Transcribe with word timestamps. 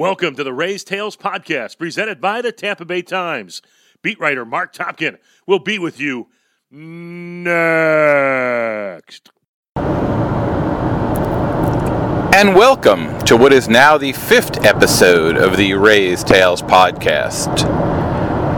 Welcome 0.00 0.34
to 0.36 0.44
the 0.44 0.54
Rays 0.54 0.82
Tales 0.82 1.14
podcast 1.14 1.76
presented 1.76 2.22
by 2.22 2.40
the 2.40 2.52
Tampa 2.52 2.86
Bay 2.86 3.02
Times. 3.02 3.60
Beat 4.00 4.18
writer 4.18 4.46
Marc 4.46 4.72
Topkin 4.72 5.18
will 5.46 5.58
be 5.58 5.78
with 5.78 6.00
you 6.00 6.28
next. 6.70 7.50
And 12.34 12.56
welcome 12.56 13.18
to 13.26 13.36
what 13.36 13.52
is 13.52 13.68
now 13.68 13.98
the 13.98 14.14
fifth 14.14 14.64
episode 14.64 15.36
of 15.36 15.58
the 15.58 15.74
Rays 15.74 16.24
Tales 16.24 16.62
podcast. 16.62 17.58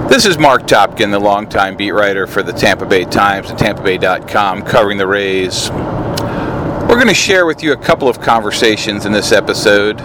This 0.09 0.24
is 0.24 0.38
Marc 0.38 0.68
Topkin, 0.68 1.11
the 1.11 1.18
longtime 1.18 1.77
beat 1.77 1.90
writer 1.90 2.29
for 2.29 2.45
the 2.45 2.52
Tampa 2.52 2.86
Bay 2.86 3.04
Times 3.04 3.50
and 3.50 3.59
TampaBay.com, 3.59 4.62
covering 4.62 4.96
the 4.96 5.09
Rays. 5.09 5.72
We're 5.72 6.95
going 6.95 7.09
to 7.09 7.14
share 7.14 7.46
with 7.46 7.64
you 7.64 7.72
a 7.72 7.77
couple 7.77 8.09
of 8.09 8.20
conversations 8.20 9.06
in 9.06 9.11
this 9.11 9.32
episode. 9.32 10.00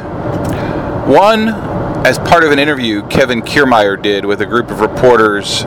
One, 1.07 1.47
as 2.05 2.19
part 2.19 2.43
of 2.43 2.51
an 2.51 2.59
interview 2.59 3.01
Kevin 3.07 3.41
Kiermaier 3.41 3.95
did 4.01 4.25
with 4.25 4.41
a 4.41 4.45
group 4.45 4.69
of 4.69 4.81
reporters 4.81 5.61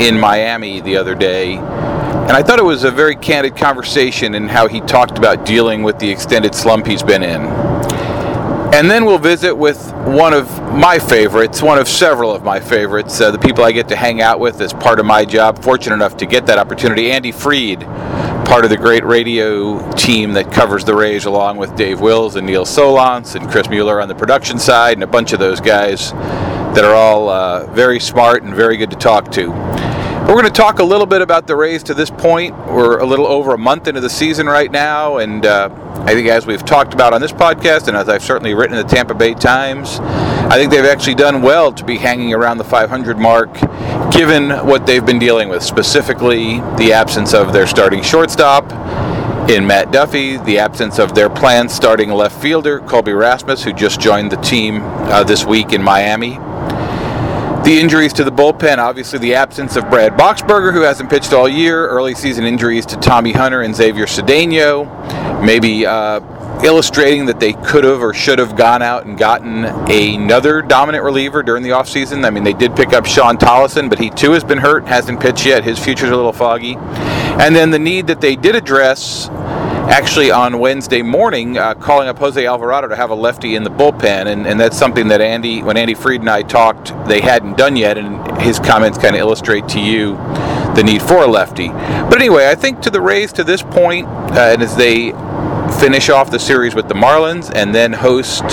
in 0.00 0.18
Miami 0.18 0.80
the 0.80 0.96
other 0.96 1.14
day. 1.14 1.56
And 1.56 2.32
I 2.32 2.42
thought 2.42 2.58
it 2.58 2.64
was 2.64 2.82
a 2.82 2.90
very 2.90 3.14
candid 3.14 3.58
conversation 3.58 4.34
in 4.34 4.48
how 4.48 4.68
he 4.68 4.80
talked 4.80 5.18
about 5.18 5.44
dealing 5.44 5.82
with 5.82 5.98
the 5.98 6.08
extended 6.08 6.54
slump 6.54 6.86
he's 6.86 7.02
been 7.02 7.22
in. 7.22 7.65
And 8.72 8.90
then 8.90 9.04
we'll 9.06 9.18
visit 9.18 9.54
with 9.54 9.92
one 10.06 10.34
of 10.34 10.50
my 10.74 10.98
favorites, 10.98 11.62
one 11.62 11.78
of 11.78 11.88
several 11.88 12.32
of 12.32 12.42
my 12.42 12.60
favorites, 12.60 13.20
uh, 13.20 13.30
the 13.30 13.38
people 13.38 13.64
I 13.64 13.72
get 13.72 13.88
to 13.88 13.96
hang 13.96 14.20
out 14.20 14.38
with 14.38 14.60
as 14.60 14.72
part 14.72 15.00
of 15.00 15.06
my 15.06 15.24
job. 15.24 15.62
Fortunate 15.62 15.94
enough 15.94 16.16
to 16.18 16.26
get 16.26 16.46
that 16.46 16.58
opportunity. 16.58 17.10
Andy 17.10 17.32
Freed, 17.32 17.80
part 17.80 18.64
of 18.64 18.70
the 18.70 18.76
great 18.76 19.04
radio 19.04 19.90
team 19.92 20.32
that 20.34 20.52
covers 20.52 20.84
the 20.84 20.94
Rays, 20.94 21.24
along 21.24 21.56
with 21.56 21.74
Dave 21.74 22.00
Wills 22.00 22.36
and 22.36 22.46
Neil 22.46 22.64
Solondz 22.64 23.34
and 23.34 23.48
Chris 23.50 23.68
Mueller 23.70 24.00
on 24.00 24.08
the 24.08 24.14
production 24.14 24.58
side, 24.58 24.94
and 24.94 25.02
a 25.02 25.06
bunch 25.06 25.32
of 25.32 25.38
those 25.38 25.60
guys 25.60 26.12
that 26.12 26.84
are 26.84 26.94
all 26.94 27.30
uh, 27.30 27.66
very 27.72 27.98
smart 27.98 28.42
and 28.42 28.54
very 28.54 28.76
good 28.76 28.90
to 28.90 28.96
talk 28.96 29.32
to. 29.32 29.52
We're 30.26 30.32
going 30.32 30.46
to 30.46 30.50
talk 30.50 30.80
a 30.80 30.84
little 30.84 31.06
bit 31.06 31.22
about 31.22 31.46
the 31.46 31.54
Rays 31.54 31.84
to 31.84 31.94
this 31.94 32.10
point. 32.10 32.52
We're 32.66 32.98
a 32.98 33.06
little 33.06 33.28
over 33.28 33.54
a 33.54 33.58
month 33.58 33.86
into 33.86 34.00
the 34.00 34.10
season 34.10 34.48
right 34.48 34.68
now, 34.68 35.18
and 35.18 35.46
uh, 35.46 35.70
I 36.00 36.14
think 36.14 36.26
as 36.26 36.44
we've 36.46 36.64
talked 36.64 36.92
about 36.92 37.14
on 37.14 37.20
this 37.20 37.30
podcast, 37.30 37.86
and 37.86 37.96
as 37.96 38.08
I've 38.08 38.24
certainly 38.24 38.52
written 38.52 38.76
in 38.76 38.84
the 38.84 38.92
Tampa 38.92 39.14
Bay 39.14 39.34
Times, 39.34 40.00
I 40.00 40.56
think 40.58 40.72
they've 40.72 40.84
actually 40.84 41.14
done 41.14 41.42
well 41.42 41.72
to 41.72 41.84
be 41.84 41.96
hanging 41.96 42.34
around 42.34 42.58
the 42.58 42.64
500 42.64 43.16
mark, 43.16 43.54
given 44.10 44.50
what 44.66 44.84
they've 44.84 45.06
been 45.06 45.20
dealing 45.20 45.48
with, 45.48 45.62
specifically 45.62 46.58
the 46.76 46.92
absence 46.92 47.32
of 47.32 47.52
their 47.52 47.68
starting 47.68 48.02
shortstop 48.02 48.68
in 49.48 49.64
Matt 49.64 49.92
Duffy, 49.92 50.38
the 50.38 50.58
absence 50.58 50.98
of 50.98 51.14
their 51.14 51.30
planned 51.30 51.70
starting 51.70 52.10
left 52.10 52.42
fielder, 52.42 52.80
Colby 52.80 53.12
Rasmus, 53.12 53.62
who 53.62 53.72
just 53.72 54.00
joined 54.00 54.32
the 54.32 54.38
team 54.38 54.80
uh, 54.82 55.22
this 55.22 55.44
week 55.44 55.72
in 55.72 55.80
Miami. 55.80 56.40
The 57.66 57.80
injuries 57.80 58.12
to 58.12 58.22
the 58.22 58.30
bullpen, 58.30 58.78
obviously 58.78 59.18
the 59.18 59.34
absence 59.34 59.74
of 59.74 59.90
Brad 59.90 60.12
Boxberger, 60.12 60.72
who 60.72 60.82
hasn't 60.82 61.10
pitched 61.10 61.32
all 61.32 61.48
year, 61.48 61.88
early 61.88 62.14
season 62.14 62.44
injuries 62.44 62.86
to 62.86 62.96
Tommy 62.98 63.32
Hunter 63.32 63.62
and 63.62 63.74
Xavier 63.74 64.06
Cedeno, 64.06 65.44
maybe 65.44 65.84
uh, 65.84 66.20
illustrating 66.62 67.26
that 67.26 67.40
they 67.40 67.54
could 67.54 67.82
have 67.82 68.00
or 68.02 68.14
should 68.14 68.38
have 68.38 68.54
gone 68.54 68.82
out 68.82 69.04
and 69.04 69.18
gotten 69.18 69.64
another 69.64 70.62
dominant 70.62 71.02
reliever 71.02 71.42
during 71.42 71.64
the 71.64 71.70
offseason. 71.70 72.24
I 72.24 72.30
mean, 72.30 72.44
they 72.44 72.52
did 72.52 72.76
pick 72.76 72.92
up 72.92 73.04
Shawn 73.04 73.36
Tolleson, 73.36 73.90
but 73.90 73.98
he 73.98 74.10
too 74.10 74.30
has 74.30 74.44
been 74.44 74.58
hurt, 74.58 74.86
hasn't 74.86 75.18
pitched 75.18 75.44
yet. 75.44 75.64
His 75.64 75.76
future's 75.76 76.10
a 76.10 76.14
little 76.14 76.32
foggy. 76.32 76.76
And 76.76 77.56
then 77.56 77.72
the 77.72 77.80
need 77.80 78.06
that 78.06 78.20
they 78.20 78.36
did 78.36 78.54
address 78.54 79.28
actually 79.88 80.30
on 80.30 80.58
Wednesday 80.58 81.02
morning 81.02 81.56
uh, 81.58 81.74
calling 81.74 82.08
up 82.08 82.18
Jose 82.18 82.44
Alvarado 82.44 82.88
to 82.88 82.96
have 82.96 83.10
a 83.10 83.14
lefty 83.14 83.54
in 83.54 83.62
the 83.62 83.70
bullpen, 83.70 84.26
and, 84.26 84.46
and 84.46 84.58
that's 84.58 84.76
something 84.76 85.08
that 85.08 85.20
Andy, 85.20 85.62
when 85.62 85.76
Andy 85.76 85.94
Freed 85.94 86.20
and 86.20 86.30
I 86.30 86.42
talked, 86.42 86.92
they 87.06 87.20
hadn't 87.20 87.56
done 87.56 87.76
yet, 87.76 87.96
and 87.96 88.40
his 88.40 88.58
comments 88.58 88.98
kind 88.98 89.14
of 89.14 89.20
illustrate 89.20 89.68
to 89.68 89.80
you 89.80 90.16
the 90.74 90.82
need 90.84 91.00
for 91.02 91.22
a 91.22 91.26
lefty. 91.26 91.68
But 91.68 92.16
anyway, 92.16 92.48
I 92.48 92.54
think 92.54 92.80
to 92.82 92.90
the 92.90 93.00
Rays 93.00 93.32
to 93.34 93.44
this 93.44 93.62
point, 93.62 94.06
uh, 94.06 94.52
and 94.52 94.62
as 94.62 94.76
they 94.76 95.12
finish 95.80 96.08
off 96.08 96.30
the 96.30 96.38
series 96.38 96.74
with 96.74 96.88
the 96.88 96.94
Marlins 96.94 97.52
and 97.54 97.74
then 97.74 97.92
host 97.92 98.44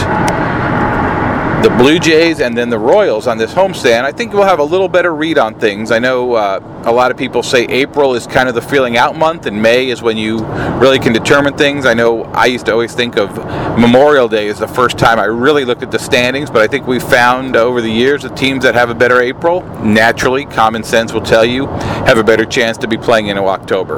the 1.64 1.70
Blue 1.70 1.98
Jays 1.98 2.42
and 2.42 2.58
then 2.58 2.70
the 2.70 2.78
Royals 2.78 3.26
on 3.26 3.38
this 3.38 3.54
homestand, 3.54 4.04
I 4.04 4.12
think 4.12 4.34
we'll 4.34 4.44
have 4.44 4.60
a 4.60 4.64
little 4.64 4.90
better 4.90 5.16
read 5.16 5.38
on 5.38 5.58
things. 5.58 5.92
I 5.92 6.00
know 6.00 6.34
uh, 6.34 6.60
a 6.84 6.92
lot 6.92 7.10
of 7.10 7.16
people 7.16 7.42
say 7.42 7.64
April 7.68 8.16
is 8.16 8.28
kind 8.28 8.50
of 8.50 8.56
the 8.56 8.62
feeling 8.62 8.98
out 8.98 9.16
month, 9.16 9.46
and 9.46 9.62
May 9.62 9.90
is 9.90 10.02
when 10.02 10.18
you 10.18 10.44
really 10.80 11.00
can 11.00 11.14
determine 11.14 11.56
things. 11.56 11.86
I 11.86 11.94
know 11.94 12.24
I 12.24 12.48
used 12.48 12.66
to 12.66 12.74
always 12.74 12.94
think 12.94 13.16
of 13.16 13.38
Memorial 13.80 14.28
Day 14.28 14.50
as 14.50 14.60
the 14.60 14.68
first 14.68 14.98
time 14.98 15.20
I 15.20 15.24
really 15.24 15.64
looked 15.64 15.84
at 15.84 15.92
the 15.92 16.00
standings, 16.00 16.50
but 16.50 16.62
I 16.62 16.68
think 16.68 16.86
we've 16.86 17.02
found 17.02 17.56
over 17.56 17.80
the 17.80 17.92
years 17.92 18.24
the 18.24 18.30
teams 18.30 18.66
that 18.66 18.76
have 18.76 18.90
a 18.90 18.96
better 18.96 19.22
April, 19.22 19.62
naturally, 19.86 20.44
common 20.44 20.84
sense 20.84 21.14
will 21.14 21.22
tell 21.22 21.46
you, 21.46 21.68
have 22.08 22.18
a 22.18 22.24
better 22.26 22.44
chance 22.44 22.78
to 22.80 22.90
be 22.90 22.98
playing 22.98 23.28
in 23.28 23.38
October. 23.38 23.98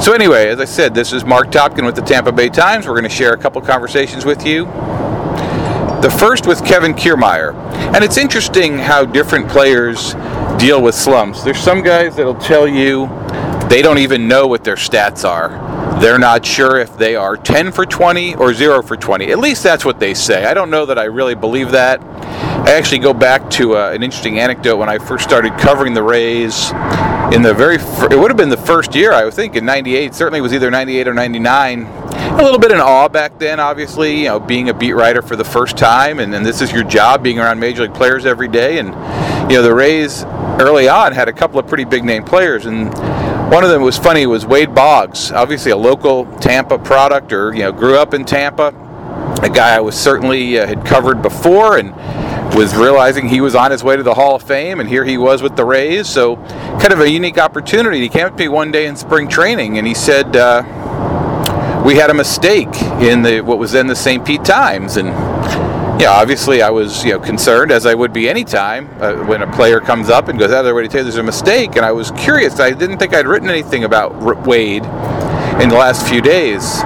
So, 0.00 0.12
anyway, 0.12 0.46
as 0.50 0.60
I 0.60 0.66
said, 0.66 0.94
this 0.94 1.12
is 1.12 1.24
Marc 1.24 1.50
Topkin 1.50 1.84
with 1.84 1.96
the 1.96 2.02
Tampa 2.02 2.30
Bay 2.30 2.48
Times. 2.48 2.86
We're 2.86 2.92
going 2.92 3.04
to 3.04 3.08
share 3.08 3.32
a 3.32 3.38
couple 3.38 3.60
conversations 3.60 4.24
with 4.24 4.46
you. 4.46 4.66
The 6.06 6.18
first 6.18 6.46
with 6.46 6.64
Kevin 6.64 6.94
Kiermaier. 6.94 7.52
And 7.92 8.04
it's 8.04 8.16
interesting 8.16 8.78
how 8.78 9.04
different 9.04 9.48
players 9.48 10.14
deal 10.56 10.80
with 10.80 10.94
slumps. 10.94 11.42
There's 11.42 11.58
some 11.58 11.82
guys 11.82 12.14
that'll 12.14 12.36
tell 12.36 12.68
you 12.68 13.08
they 13.68 13.82
don't 13.82 13.98
even 13.98 14.28
know 14.28 14.46
what 14.46 14.62
their 14.62 14.76
stats 14.76 15.28
are. 15.28 15.48
They're 16.00 16.20
not 16.20 16.46
sure 16.46 16.78
if 16.78 16.96
they 16.96 17.16
are 17.16 17.36
10 17.36 17.72
for 17.72 17.84
20 17.84 18.36
or 18.36 18.54
0 18.54 18.82
for 18.82 18.96
20. 18.96 19.32
At 19.32 19.40
least 19.40 19.64
that's 19.64 19.84
what 19.84 19.98
they 19.98 20.14
say. 20.14 20.44
I 20.44 20.54
don't 20.54 20.70
know 20.70 20.86
that 20.86 20.96
I 20.96 21.06
really 21.06 21.34
believe 21.34 21.72
that. 21.72 22.00
I 22.00 22.70
actually 22.74 23.00
go 23.00 23.12
back 23.12 23.50
to 23.50 23.76
uh, 23.76 23.90
an 23.90 24.04
interesting 24.04 24.38
anecdote 24.38 24.76
when 24.76 24.88
I 24.88 24.98
first 24.98 25.24
started 25.24 25.58
covering 25.58 25.92
the 25.92 26.04
Rays 26.04 26.70
in 27.34 27.42
the 27.42 27.52
very 27.52 27.78
fir- 27.78 28.12
it 28.12 28.16
would 28.16 28.30
have 28.30 28.36
been 28.36 28.48
the 28.48 28.56
first 28.56 28.94
year 28.94 29.12
I 29.12 29.24
would 29.24 29.34
think 29.34 29.56
in 29.56 29.64
98 29.64 30.14
certainly 30.14 30.40
was 30.40 30.52
either 30.52 30.70
98 30.70 31.08
or 31.08 31.14
99 31.14 32.05
a 32.38 32.42
little 32.42 32.58
bit 32.58 32.70
in 32.70 32.80
awe 32.80 33.08
back 33.08 33.38
then 33.38 33.58
obviously 33.58 34.20
you 34.20 34.24
know 34.26 34.38
being 34.38 34.68
a 34.68 34.74
beat 34.74 34.92
writer 34.92 35.22
for 35.22 35.36
the 35.36 35.44
first 35.44 35.76
time 35.76 36.20
and, 36.20 36.34
and 36.34 36.44
this 36.44 36.60
is 36.60 36.70
your 36.70 36.84
job 36.84 37.22
being 37.22 37.38
around 37.38 37.58
major 37.58 37.82
league 37.82 37.94
players 37.94 38.26
every 38.26 38.48
day 38.48 38.78
and 38.78 38.88
you 39.50 39.56
know 39.56 39.62
the 39.62 39.74
Rays 39.74 40.24
early 40.60 40.86
on 40.86 41.12
had 41.12 41.28
a 41.28 41.32
couple 41.32 41.58
of 41.58 41.66
pretty 41.66 41.84
big 41.84 42.04
name 42.04 42.24
players 42.24 42.66
and 42.66 42.92
one 43.50 43.64
of 43.64 43.70
them 43.70 43.80
was 43.80 43.96
funny 43.96 44.26
was 44.26 44.44
Wade 44.44 44.74
Boggs 44.74 45.32
obviously 45.32 45.70
a 45.70 45.76
local 45.76 46.26
Tampa 46.36 46.78
product 46.78 47.32
or 47.32 47.54
you 47.54 47.60
know 47.60 47.72
grew 47.72 47.96
up 47.96 48.12
in 48.12 48.24
Tampa 48.24 48.68
a 49.42 49.48
guy 49.48 49.74
I 49.74 49.80
was 49.80 49.94
certainly 49.94 50.58
uh, 50.58 50.66
had 50.66 50.84
covered 50.84 51.22
before 51.22 51.78
and 51.78 51.94
was 52.54 52.74
realizing 52.74 53.28
he 53.28 53.40
was 53.40 53.54
on 53.54 53.70
his 53.70 53.82
way 53.82 53.96
to 53.96 54.02
the 54.02 54.14
Hall 54.14 54.36
of 54.36 54.42
Fame, 54.42 54.80
and 54.80 54.88
here 54.88 55.04
he 55.04 55.18
was 55.18 55.42
with 55.42 55.56
the 55.56 55.64
Rays. 55.64 56.08
So, 56.08 56.36
kind 56.36 56.92
of 56.92 57.00
a 57.00 57.10
unique 57.10 57.38
opportunity. 57.38 58.00
He 58.00 58.08
came 58.08 58.24
up 58.24 58.36
to 58.36 58.44
me 58.44 58.48
one 58.48 58.70
day 58.70 58.86
in 58.86 58.96
spring 58.96 59.28
training, 59.28 59.78
and 59.78 59.86
he 59.86 59.94
said, 59.94 60.36
uh, 60.36 60.62
"We 61.86 61.94
had 61.94 62.10
a 62.10 62.14
mistake 62.14 62.74
in 63.00 63.22
the 63.22 63.40
what 63.40 63.58
was 63.58 63.70
then 63.72 63.86
the 63.86 63.96
St. 63.96 64.24
Pete 64.24 64.44
Times." 64.44 64.96
And 64.96 65.08
yeah, 66.00 66.10
obviously 66.10 66.60
I 66.60 66.70
was 66.70 67.04
you 67.04 67.12
know 67.12 67.20
concerned, 67.20 67.70
as 67.70 67.86
I 67.86 67.94
would 67.94 68.12
be 68.12 68.28
any 68.28 68.44
time 68.44 68.88
uh, 69.00 69.14
when 69.24 69.42
a 69.42 69.50
player 69.52 69.80
comes 69.80 70.10
up 70.10 70.28
and 70.28 70.38
goes 70.38 70.50
out 70.50 70.58
of 70.58 70.64
their 70.64 70.74
way 70.74 70.82
to 70.82 70.88
tell 70.88 70.98
you 70.98 71.04
there's 71.04 71.16
a 71.16 71.22
mistake. 71.22 71.76
And 71.76 71.86
I 71.86 71.92
was 71.92 72.10
curious. 72.10 72.58
I 72.58 72.72
didn't 72.72 72.98
think 72.98 73.14
I'd 73.14 73.28
written 73.28 73.48
anything 73.48 73.84
about 73.84 74.14
Wade 74.46 74.84
in 75.62 75.68
the 75.68 75.76
last 75.76 76.06
few 76.08 76.20
days. 76.20 76.82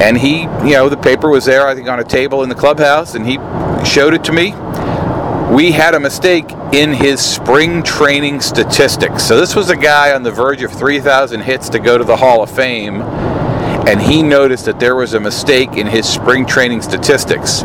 And 0.00 0.16
he, 0.16 0.42
you 0.42 0.74
know, 0.74 0.88
the 0.88 0.96
paper 0.96 1.28
was 1.28 1.44
there, 1.44 1.66
I 1.66 1.74
think, 1.74 1.88
on 1.88 1.98
a 1.98 2.04
table 2.04 2.44
in 2.44 2.48
the 2.48 2.54
clubhouse, 2.54 3.16
and 3.16 3.26
he 3.26 3.34
showed 3.84 4.14
it 4.14 4.22
to 4.24 4.32
me 4.32 4.54
we 5.50 5.72
had 5.72 5.94
a 5.94 6.00
mistake 6.00 6.50
in 6.72 6.92
his 6.92 7.20
spring 7.20 7.82
training 7.82 8.40
statistics. 8.40 9.22
So 9.24 9.40
this 9.40 9.56
was 9.56 9.70
a 9.70 9.76
guy 9.76 10.14
on 10.14 10.22
the 10.22 10.30
verge 10.30 10.62
of 10.62 10.70
3,000 10.70 11.40
hits 11.40 11.70
to 11.70 11.78
go 11.78 11.96
to 11.96 12.04
the 12.04 12.16
Hall 12.16 12.42
of 12.42 12.50
Fame, 12.50 13.00
and 13.88 14.02
he 14.02 14.22
noticed 14.22 14.66
that 14.66 14.78
there 14.78 14.94
was 14.94 15.14
a 15.14 15.20
mistake 15.20 15.72
in 15.78 15.86
his 15.86 16.06
spring 16.06 16.44
training 16.44 16.82
statistics. 16.82 17.62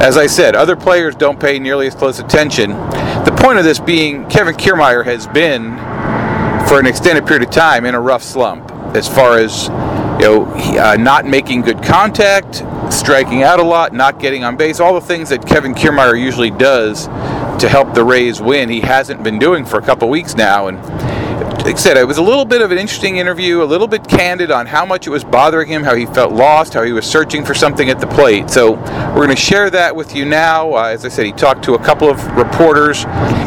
As 0.00 0.16
I 0.16 0.26
said, 0.28 0.56
other 0.56 0.76
players 0.76 1.14
don't 1.14 1.38
pay 1.38 1.58
nearly 1.58 1.86
as 1.86 1.94
close 1.94 2.18
attention. 2.18 2.70
The 2.70 3.36
point 3.38 3.58
of 3.58 3.64
this 3.64 3.78
being, 3.78 4.26
Kevin 4.30 4.54
Kiermaier 4.54 5.04
has 5.04 5.26
been, 5.26 5.76
for 6.66 6.80
an 6.80 6.86
extended 6.86 7.26
period 7.26 7.46
of 7.46 7.50
time, 7.50 7.84
in 7.84 7.94
a 7.94 8.00
rough 8.00 8.22
slump 8.22 8.70
as 8.96 9.06
far 9.06 9.38
as 9.38 9.64
you 10.18 10.24
know, 10.24 10.46
uh, 10.80 10.96
not 10.98 11.26
making 11.26 11.60
good 11.60 11.82
contact, 11.82 12.64
striking 12.90 13.42
out 13.42 13.60
a 13.60 13.62
lot, 13.62 13.92
not 13.92 14.18
getting 14.18 14.42
on 14.42 14.56
base, 14.56 14.80
all 14.80 14.94
the 14.94 15.06
things 15.06 15.28
that 15.28 15.46
Kevin 15.46 15.74
Kiermaier 15.74 16.18
usually 16.18 16.50
does 16.50 17.08
to 17.60 17.68
help 17.68 17.92
the 17.92 18.04
Rays 18.04 18.40
win, 18.40 18.70
he 18.70 18.80
hasn't 18.80 19.22
been 19.22 19.38
doing 19.38 19.66
for 19.66 19.78
a 19.78 19.82
couple 19.82 20.08
weeks 20.08 20.34
now. 20.34 20.68
And 20.68 20.78
like 21.66 21.74
I 21.74 21.78
said, 21.78 21.96
it 21.96 22.06
was 22.06 22.18
a 22.18 22.22
little 22.22 22.44
bit 22.44 22.62
of 22.62 22.70
an 22.70 22.78
interesting 22.78 23.16
interview, 23.16 23.60
a 23.60 23.64
little 23.64 23.88
bit 23.88 24.06
candid 24.06 24.52
on 24.52 24.66
how 24.66 24.86
much 24.86 25.08
it 25.08 25.10
was 25.10 25.24
bothering 25.24 25.66
him, 25.66 25.82
how 25.82 25.96
he 25.96 26.06
felt 26.06 26.32
lost, 26.32 26.74
how 26.74 26.84
he 26.84 26.92
was 26.92 27.04
searching 27.04 27.44
for 27.44 27.54
something 27.54 27.90
at 27.90 27.98
the 27.98 28.06
plate. 28.06 28.48
So 28.48 28.74
we're 28.74 29.26
going 29.26 29.30
to 29.30 29.36
share 29.36 29.68
that 29.70 29.96
with 29.96 30.14
you 30.14 30.24
now. 30.24 30.74
Uh, 30.74 30.84
as 30.84 31.04
I 31.04 31.08
said, 31.08 31.26
he 31.26 31.32
talked 31.32 31.64
to 31.64 31.74
a 31.74 31.78
couple 31.80 32.08
of 32.08 32.24
reporters 32.36 33.02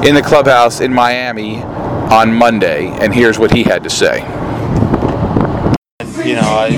in 0.05 0.15
the 0.15 0.21
clubhouse 0.21 0.81
in 0.81 0.93
Miami 0.93 1.61
on 1.63 2.33
Monday, 2.33 2.87
and 2.87 3.13
here's 3.13 3.39
what 3.39 3.53
he 3.53 3.63
had 3.63 3.83
to 3.83 3.89
say. 3.89 4.19
You 6.27 6.35
know, 6.35 6.41
I 6.41 6.75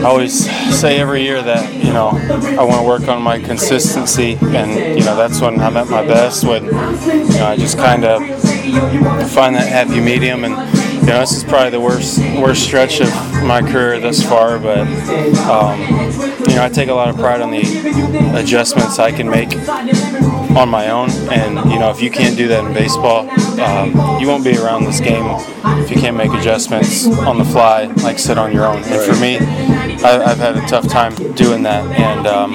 I 0.00 0.02
always 0.04 0.50
say 0.78 1.00
every 1.00 1.22
year 1.22 1.40
that 1.42 1.72
you 1.72 1.94
know 1.94 2.08
I 2.08 2.62
want 2.62 2.82
to 2.82 2.86
work 2.86 3.08
on 3.08 3.22
my 3.22 3.40
consistency, 3.40 4.36
and 4.42 4.98
you 4.98 5.04
know 5.06 5.16
that's 5.16 5.40
when 5.40 5.58
I'm 5.60 5.78
at 5.78 5.88
my 5.88 6.06
best. 6.06 6.44
When 6.44 6.66
you 6.66 6.70
know 6.70 7.46
I 7.46 7.56
just 7.56 7.78
kind 7.78 8.04
of 8.04 8.20
find 9.28 9.54
that 9.56 9.68
happy 9.68 10.00
medium, 10.00 10.44
and 10.44 10.54
you 11.00 11.06
know 11.06 11.20
this 11.20 11.32
is 11.32 11.44
probably 11.44 11.70
the 11.70 11.80
worst 11.80 12.18
worst 12.40 12.62
stretch 12.64 13.00
of 13.00 13.08
my 13.44 13.60
career 13.62 13.98
thus 14.00 14.22
far. 14.22 14.58
But 14.58 14.86
um, 15.48 15.80
you 16.48 16.54
know 16.56 16.64
I 16.64 16.70
take 16.72 16.88
a 16.88 16.94
lot 16.94 17.08
of 17.08 17.16
pride 17.16 17.40
on 17.40 17.50
the 17.50 18.32
adjustments 18.34 18.98
I 18.98 19.12
can 19.12 19.28
make 19.28 19.52
on 20.56 20.68
my 20.68 20.90
own, 20.90 21.10
and 21.30 21.70
you 21.70 21.78
know 21.78 21.90
if 21.90 22.00
you 22.00 22.10
can't 22.10 22.36
do 22.36 22.48
that 22.48 22.64
in 22.64 22.72
baseball, 22.72 23.28
um, 23.60 24.20
you 24.20 24.26
won't 24.26 24.44
be 24.44 24.56
around 24.56 24.84
this 24.84 25.00
game 25.00 25.24
if 25.82 25.90
you 25.90 26.00
can't 26.00 26.16
make 26.16 26.32
adjustments 26.32 27.06
on 27.06 27.38
the 27.38 27.44
fly, 27.44 27.84
like 28.02 28.18
sit 28.18 28.38
on 28.38 28.52
your 28.52 28.66
own. 28.66 28.82
And 28.84 29.02
for 29.02 29.18
me, 29.20 29.38
I, 29.38 30.28
have 30.28 30.38
had 30.38 30.56
a 30.56 30.66
tough 30.66 30.88
time 30.88 31.14
doing 31.34 31.62
that, 31.62 31.84
and 31.98 32.26
um, 32.26 32.52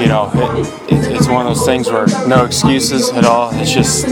you 0.00 0.08
know, 0.08 0.30
it, 0.34 0.92
it, 0.92 1.12
it's 1.12 1.28
one 1.28 1.46
of 1.46 1.54
those 1.54 1.64
things 1.64 1.90
where 1.90 2.06
no 2.26 2.44
excuses 2.44 3.10
at 3.10 3.24
all. 3.24 3.50
It's 3.54 3.72
just 3.72 4.06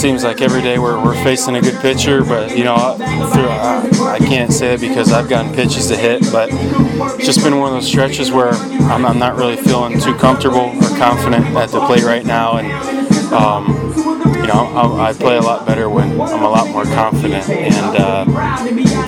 seems 0.00 0.24
like 0.24 0.40
every 0.40 0.62
day 0.62 0.78
we're, 0.78 0.98
we're 1.04 1.22
facing 1.22 1.56
a 1.56 1.60
good 1.60 1.78
pitcher, 1.82 2.24
but 2.24 2.56
you 2.56 2.64
know, 2.64 2.74
I, 2.74 4.14
I 4.14 4.18
can't 4.18 4.50
say 4.50 4.72
it 4.72 4.80
because 4.80 5.12
I've 5.12 5.28
gotten 5.28 5.52
pitches 5.54 5.88
to 5.88 5.96
hit, 5.96 6.22
but 6.32 6.48
it's 6.50 7.26
just 7.26 7.44
been 7.44 7.58
one 7.58 7.68
of 7.68 7.74
those 7.74 7.86
stretches 7.86 8.32
where 8.32 8.48
I'm, 8.48 9.04
I'm 9.04 9.18
not 9.18 9.36
really 9.36 9.56
feeling 9.56 10.00
too 10.00 10.14
comfortable 10.14 10.70
or 10.74 10.96
confident 10.96 11.44
at 11.48 11.68
the 11.68 11.84
plate 11.84 12.04
right 12.04 12.24
now, 12.24 12.56
and 12.56 12.72
um, 13.34 13.66
know, 14.52 14.96
I, 14.98 15.10
I, 15.10 15.12
play 15.12 15.36
a 15.36 15.40
lot 15.40 15.66
better 15.66 15.88
when 15.88 16.12
I'm 16.12 16.42
a 16.42 16.48
lot 16.48 16.68
more 16.68 16.84
confident. 16.84 17.48
And 17.48 17.96
uh, 17.96 18.24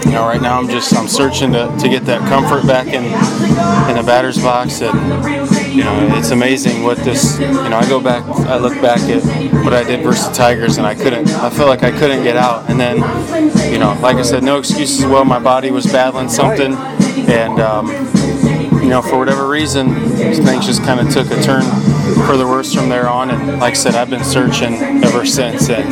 you 0.04 0.12
know, 0.12 0.24
right 0.26 0.40
now 0.40 0.58
I'm 0.58 0.68
just 0.68 0.94
I'm 0.94 1.08
searching 1.08 1.52
to, 1.52 1.74
to 1.80 1.88
get 1.88 2.04
that 2.06 2.20
comfort 2.28 2.66
back 2.66 2.88
in 2.88 3.04
in 3.04 3.96
the 3.96 4.04
batter's 4.06 4.38
box, 4.38 4.82
and 4.82 4.94
you 5.74 5.84
know, 5.84 6.16
it's 6.16 6.30
amazing 6.30 6.82
what 6.82 6.98
this. 6.98 7.38
You 7.38 7.48
know, 7.48 7.76
I 7.76 7.88
go 7.88 8.00
back, 8.00 8.24
I 8.46 8.56
look 8.56 8.80
back 8.80 9.00
at 9.00 9.22
what 9.64 9.72
I 9.72 9.84
did 9.84 10.02
versus 10.02 10.28
the 10.28 10.34
Tigers, 10.34 10.78
and 10.78 10.86
I 10.86 10.94
couldn't. 10.94 11.28
I 11.28 11.50
felt 11.50 11.68
like 11.68 11.82
I 11.82 11.90
couldn't 11.90 12.22
get 12.22 12.36
out, 12.36 12.68
and 12.70 12.78
then, 12.78 12.96
you 13.72 13.78
know, 13.78 13.98
like 14.00 14.16
I 14.16 14.22
said, 14.22 14.42
no 14.42 14.58
excuses. 14.58 15.04
Well, 15.04 15.24
my 15.24 15.38
body 15.38 15.70
was 15.70 15.86
battling 15.86 16.28
something, 16.28 16.74
and. 17.28 17.60
Um, 17.60 18.21
know, 18.92 19.02
for 19.02 19.18
whatever 19.18 19.48
reason, 19.48 19.94
things 20.16 20.66
just 20.66 20.82
kind 20.84 21.00
of 21.00 21.12
took 21.12 21.30
a 21.30 21.42
turn 21.42 21.62
for 22.26 22.36
the 22.36 22.46
worse 22.46 22.74
from 22.74 22.88
there 22.88 23.08
on. 23.08 23.30
And 23.30 23.58
like 23.58 23.72
I 23.72 23.76
said, 23.76 23.94
I've 23.94 24.10
been 24.10 24.24
searching 24.24 24.74
ever 25.04 25.24
since. 25.24 25.70
And 25.70 25.90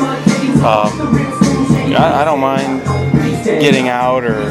um, 0.61 0.91
I, 1.95 2.21
I 2.21 2.25
don't 2.25 2.41
mind 2.41 2.83
getting 3.45 3.89
out 3.89 4.25
or 4.25 4.43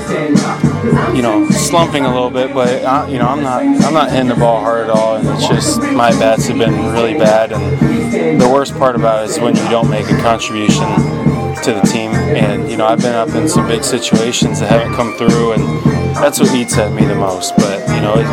you 1.15 1.21
know 1.21 1.47
slumping 1.49 2.05
a 2.05 2.11
little 2.11 2.31
bit, 2.31 2.53
but 2.53 2.83
I, 2.83 3.07
you 3.07 3.19
know 3.19 3.27
I'm 3.27 3.43
not 3.43 3.61
I'm 3.61 3.93
not 3.93 4.11
hitting 4.11 4.29
the 4.29 4.35
ball 4.35 4.61
hard 4.61 4.85
at 4.85 4.89
all, 4.89 5.17
and 5.17 5.27
it's 5.29 5.47
just 5.47 5.81
my 5.81 6.09
bats 6.11 6.47
have 6.47 6.57
been 6.57 6.91
really 6.91 7.13
bad. 7.13 7.51
And 7.51 8.41
the 8.41 8.49
worst 8.49 8.73
part 8.73 8.95
about 8.95 9.23
it 9.23 9.29
is 9.29 9.39
when 9.39 9.55
you 9.55 9.69
don't 9.69 9.89
make 9.89 10.09
a 10.09 10.17
contribution 10.21 10.87
to 11.63 11.73
the 11.73 11.81
team. 11.81 12.11
And 12.11 12.69
you 12.69 12.77
know 12.77 12.87
I've 12.87 13.01
been 13.01 13.15
up 13.15 13.29
in 13.29 13.47
some 13.47 13.67
big 13.67 13.83
situations 13.83 14.59
that 14.59 14.71
haven't 14.71 14.95
come 14.95 15.15
through, 15.15 15.53
and 15.53 15.98
that's 16.15 16.39
what 16.39 16.53
eats 16.53 16.77
at 16.77 16.91
me 16.93 17.05
the 17.05 17.15
most. 17.15 17.55
But 17.55 17.79
you 17.89 18.01
know, 18.01 18.13
it, 18.15 18.25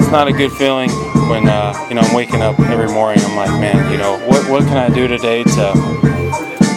it's 0.00 0.10
not 0.10 0.28
a 0.28 0.32
good 0.32 0.52
feeling 0.52 0.90
when 1.28 1.48
uh, 1.48 1.74
you 1.88 1.94
know 1.94 2.02
I'm 2.02 2.14
waking 2.14 2.42
up 2.42 2.58
every 2.60 2.88
morning. 2.88 3.22
I'm 3.24 3.36
like, 3.36 3.50
man, 3.60 3.90
you 3.90 3.98
know, 3.98 4.18
what 4.26 4.48
what 4.50 4.62
can 4.64 4.76
I 4.76 4.88
do 4.94 5.08
today 5.08 5.44
to 5.44 5.72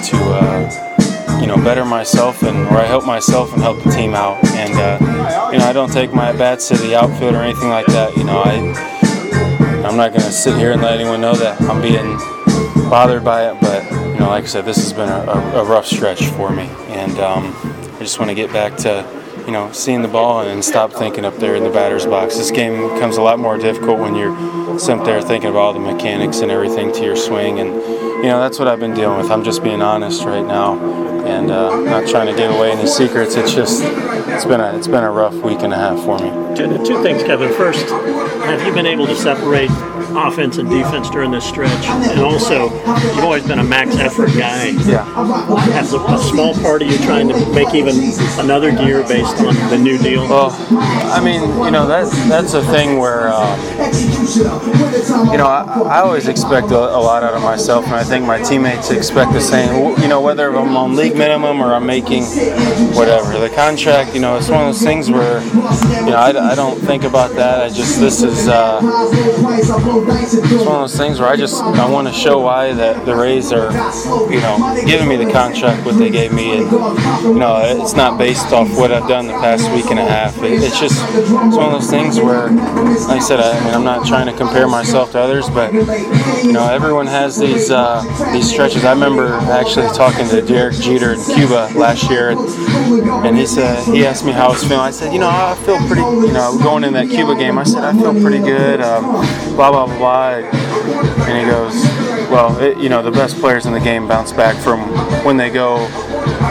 to 0.09 0.17
uh, 0.17 1.39
you 1.41 1.47
know 1.47 1.57
better 1.57 1.85
myself 1.85 2.43
and 2.43 2.65
where 2.69 2.79
I 2.79 2.85
help 2.85 3.05
myself 3.05 3.53
and 3.53 3.61
help 3.61 3.83
the 3.83 3.91
team 3.91 4.13
out. 4.13 4.43
And 4.55 4.73
uh, 4.73 5.49
you 5.51 5.59
know, 5.59 5.65
I 5.65 5.73
don't 5.73 5.91
take 5.91 6.13
my 6.13 6.31
bats 6.31 6.67
to 6.69 6.77
the 6.77 6.95
outfield 6.95 7.35
or 7.35 7.41
anything 7.41 7.69
like 7.69 7.87
that. 7.87 8.15
You 8.15 8.23
know, 8.23 8.41
I 8.43 9.01
I'm 9.85 9.97
not 9.97 10.11
going 10.11 10.21
to 10.21 10.31
sit 10.31 10.57
here 10.57 10.71
and 10.71 10.81
let 10.81 10.93
anyone 10.93 11.19
know 11.19 11.33
that 11.35 11.59
I'm 11.63 11.81
being 11.81 12.17
bothered 12.89 13.23
by 13.23 13.51
it. 13.51 13.59
But 13.59 13.83
you 13.91 14.19
know, 14.19 14.29
like 14.29 14.45
I 14.45 14.47
said, 14.47 14.63
this 14.65 14.77
has 14.77 14.93
been 14.93 15.09
a, 15.09 15.31
a, 15.31 15.61
a 15.61 15.65
rough 15.65 15.85
stretch 15.85 16.25
for 16.27 16.49
me, 16.49 16.63
and 16.87 17.17
um, 17.19 17.53
I 17.95 17.99
just 17.99 18.19
want 18.19 18.29
to 18.29 18.35
get 18.35 18.53
back 18.53 18.77
to 18.77 19.20
you 19.45 19.51
know, 19.51 19.71
seeing 19.71 20.01
the 20.01 20.07
ball 20.07 20.41
and 20.41 20.63
stop 20.63 20.91
thinking 20.91 21.25
up 21.25 21.35
there 21.37 21.55
in 21.55 21.63
the 21.63 21.69
batter's 21.69 22.05
box. 22.05 22.37
This 22.37 22.51
game 22.51 22.93
becomes 22.93 23.17
a 23.17 23.21
lot 23.21 23.39
more 23.39 23.57
difficult 23.57 23.99
when 23.99 24.15
you're 24.15 24.79
sitting 24.79 25.03
there 25.03 25.21
thinking 25.21 25.49
of 25.49 25.55
all 25.55 25.73
the 25.73 25.79
mechanics 25.79 26.39
and 26.39 26.51
everything 26.51 26.91
to 26.93 27.03
your 27.03 27.15
swing. 27.15 27.59
And, 27.59 27.73
you 27.73 28.23
know, 28.23 28.39
that's 28.39 28.59
what 28.59 28.67
I've 28.67 28.79
been 28.79 28.93
dealing 28.93 29.17
with. 29.17 29.31
I'm 29.31 29.43
just 29.43 29.63
being 29.63 29.81
honest 29.81 30.23
right 30.23 30.45
now 30.45 30.77
and 31.25 31.51
uh, 31.51 31.81
not 31.81 32.07
trying 32.07 32.27
to 32.27 32.35
give 32.35 32.51
away 32.51 32.71
any 32.71 32.87
secrets. 32.87 33.35
It's 33.35 33.53
just, 33.53 33.81
it's 33.83 34.45
been 34.45 34.59
a, 34.59 34.75
it's 34.75 34.87
been 34.87 35.03
a 35.03 35.11
rough 35.11 35.35
week 35.35 35.59
and 35.61 35.73
a 35.73 35.77
half 35.77 35.99
for 36.03 36.17
me. 36.17 36.29
Two, 36.55 36.83
two 36.85 37.03
things, 37.03 37.23
Kevin. 37.23 37.53
First, 37.53 37.87
have 37.89 38.65
you 38.65 38.73
been 38.73 38.87
able 38.87 39.07
to 39.07 39.15
separate 39.15 39.69
offense 40.15 40.57
and 40.57 40.69
defense 40.69 41.09
during 41.09 41.31
this 41.31 41.47
stretch? 41.47 41.85
And 41.85 42.19
also, 42.19 42.65
you've 42.65 43.23
always 43.23 43.45
been 43.45 43.59
a 43.59 43.63
max 43.63 43.95
effort 43.97 44.29
guy. 44.37 44.69
Yeah. 44.85 45.03
Has 45.73 45.93
a, 45.93 45.99
a 45.99 46.17
small 46.17 46.53
part 46.55 46.81
of 46.81 46.89
you 46.89 46.97
trying 46.99 47.27
to 47.29 47.53
make 47.53 47.73
even 47.73 47.95
another 48.39 48.71
gear 48.71 49.03
based 49.07 49.37
on 49.39 49.55
the 49.69 49.77
new 49.77 49.97
deal? 49.97 50.27
Well, 50.27 50.51
I 50.71 51.21
mean, 51.23 51.41
you 51.63 51.71
know, 51.71 51.87
that's 51.87 52.11
that's 52.27 52.53
a 52.53 52.63
thing 52.63 52.97
where, 52.97 53.29
um, 53.29 53.59
you 55.31 55.37
know, 55.37 55.47
I, 55.47 55.81
I 55.85 55.99
always 56.01 56.27
expect 56.27 56.71
a, 56.71 56.77
a, 56.77 57.01
lot 57.01 57.23
out 57.23 57.33
of 57.33 57.41
myself, 57.41 57.85
and 57.85 57.95
I 57.95 58.03
think 58.03 58.25
my 58.25 58.41
teammates 58.41 58.91
expect 58.91 59.33
the 59.33 59.41
same. 59.41 59.99
You 60.01 60.07
know, 60.07 60.21
whether 60.21 60.49
I'm 60.55 60.75
on 60.75 60.95
league 60.95 61.15
minimum 61.15 61.61
or 61.61 61.73
I'm 61.73 61.85
making 61.85 62.23
whatever 62.95 63.39
the 63.39 63.49
contract, 63.49 64.13
you 64.13 64.21
know, 64.21 64.37
it's 64.37 64.49
one 64.49 64.61
of 64.61 64.67
those 64.67 64.81
things 64.81 65.09
where, 65.09 65.41
you 65.43 66.11
know, 66.11 66.15
I, 66.17 66.51
I 66.51 66.55
don't 66.55 66.79
think 66.79 67.03
about 67.03 67.31
that. 67.35 67.61
I 67.63 67.69
just 67.69 67.99
this 67.99 68.21
is. 68.23 68.47
Uh, 68.47 68.81
it's 70.07 70.65
one 70.65 70.75
of 70.75 70.81
those 70.81 70.97
things 70.97 71.19
where 71.19 71.29
I 71.29 71.35
just 71.35 71.61
I 71.61 71.89
want 71.89 72.07
to 72.07 72.13
show 72.13 72.39
why 72.39 72.73
that 72.73 73.05
the 73.05 73.15
Rays 73.15 73.51
are, 73.51 73.71
you 74.31 74.39
know, 74.41 74.83
giving 74.85 75.07
me 75.07 75.15
the 75.15 75.31
contract 75.31 75.85
what 75.85 75.97
they 75.97 76.09
gave 76.09 76.33
me, 76.33 76.57
and 76.57 76.71
you 77.23 77.39
know 77.39 77.57
it's 77.57 77.93
not 77.93 78.17
based 78.17 78.51
off 78.53 78.69
what 78.77 78.91
I've 78.91 79.07
done 79.07 79.27
the 79.27 79.33
past 79.33 79.71
week 79.73 79.85
and 79.91 79.99
a 79.99 80.05
half. 80.05 80.37
It, 80.37 80.63
it's 80.63 80.79
just 80.79 81.03
it's 81.15 81.29
one 81.29 81.65
of 81.65 81.71
those 81.71 81.89
things 81.89 82.19
where, 82.19 82.49
like 82.49 83.17
I 83.17 83.19
said, 83.19 83.39
I, 83.39 83.57
I, 83.57 83.65
mean 83.65 83.73
I'm 83.73 83.83
not 83.83 84.07
trying 84.07 84.27
to 84.27 84.33
compare 84.33 84.67
myself 84.67 85.11
to 85.11 85.19
others, 85.19 85.49
but 85.49 85.73
you 85.73 86.51
know 86.51 86.67
everyone 86.67 87.07
has 87.07 87.37
these 87.37 87.71
uh, 87.71 88.01
these 88.31 88.49
stretches. 88.49 88.85
I 88.85 88.93
remember 88.93 89.33
actually 89.51 89.87
talking 89.89 90.27
to 90.29 90.41
Derek 90.41 90.75
Jeter 90.75 91.13
in 91.13 91.23
Cuba 91.23 91.71
last 91.75 92.09
year, 92.09 92.31
and, 92.31 92.39
and 93.25 93.37
he 93.37 93.45
said 93.45 93.83
he 93.85 94.05
asked 94.05 94.25
me 94.25 94.31
how 94.31 94.47
I 94.47 94.49
was 94.49 94.63
feeling. 94.63 94.79
I 94.79 94.91
said, 94.91 95.13
you 95.13 95.19
know, 95.19 95.29
I 95.29 95.55
feel 95.65 95.77
pretty. 95.87 96.01
You 96.01 96.33
know, 96.33 96.57
going 96.61 96.83
in 96.83 96.93
that 96.93 97.09
Cuba 97.09 97.35
game, 97.35 97.57
I 97.57 97.63
said 97.63 97.83
I 97.83 97.93
feel 97.93 98.13
pretty 98.19 98.39
good. 98.39 98.81
Um, 98.81 99.03
blah 99.55 99.71
blah 99.71 99.90
blah 99.97 100.29
And 100.31 101.37
he 101.37 101.45
goes, 101.49 101.73
well, 102.29 102.57
it, 102.59 102.77
you 102.77 102.89
know, 102.89 103.01
the 103.01 103.11
best 103.11 103.39
players 103.39 103.65
in 103.65 103.73
the 103.73 103.79
game 103.79 104.07
bounce 104.07 104.31
back 104.31 104.55
from 104.55 104.79
when 105.25 105.37
they 105.37 105.49
go 105.49 105.87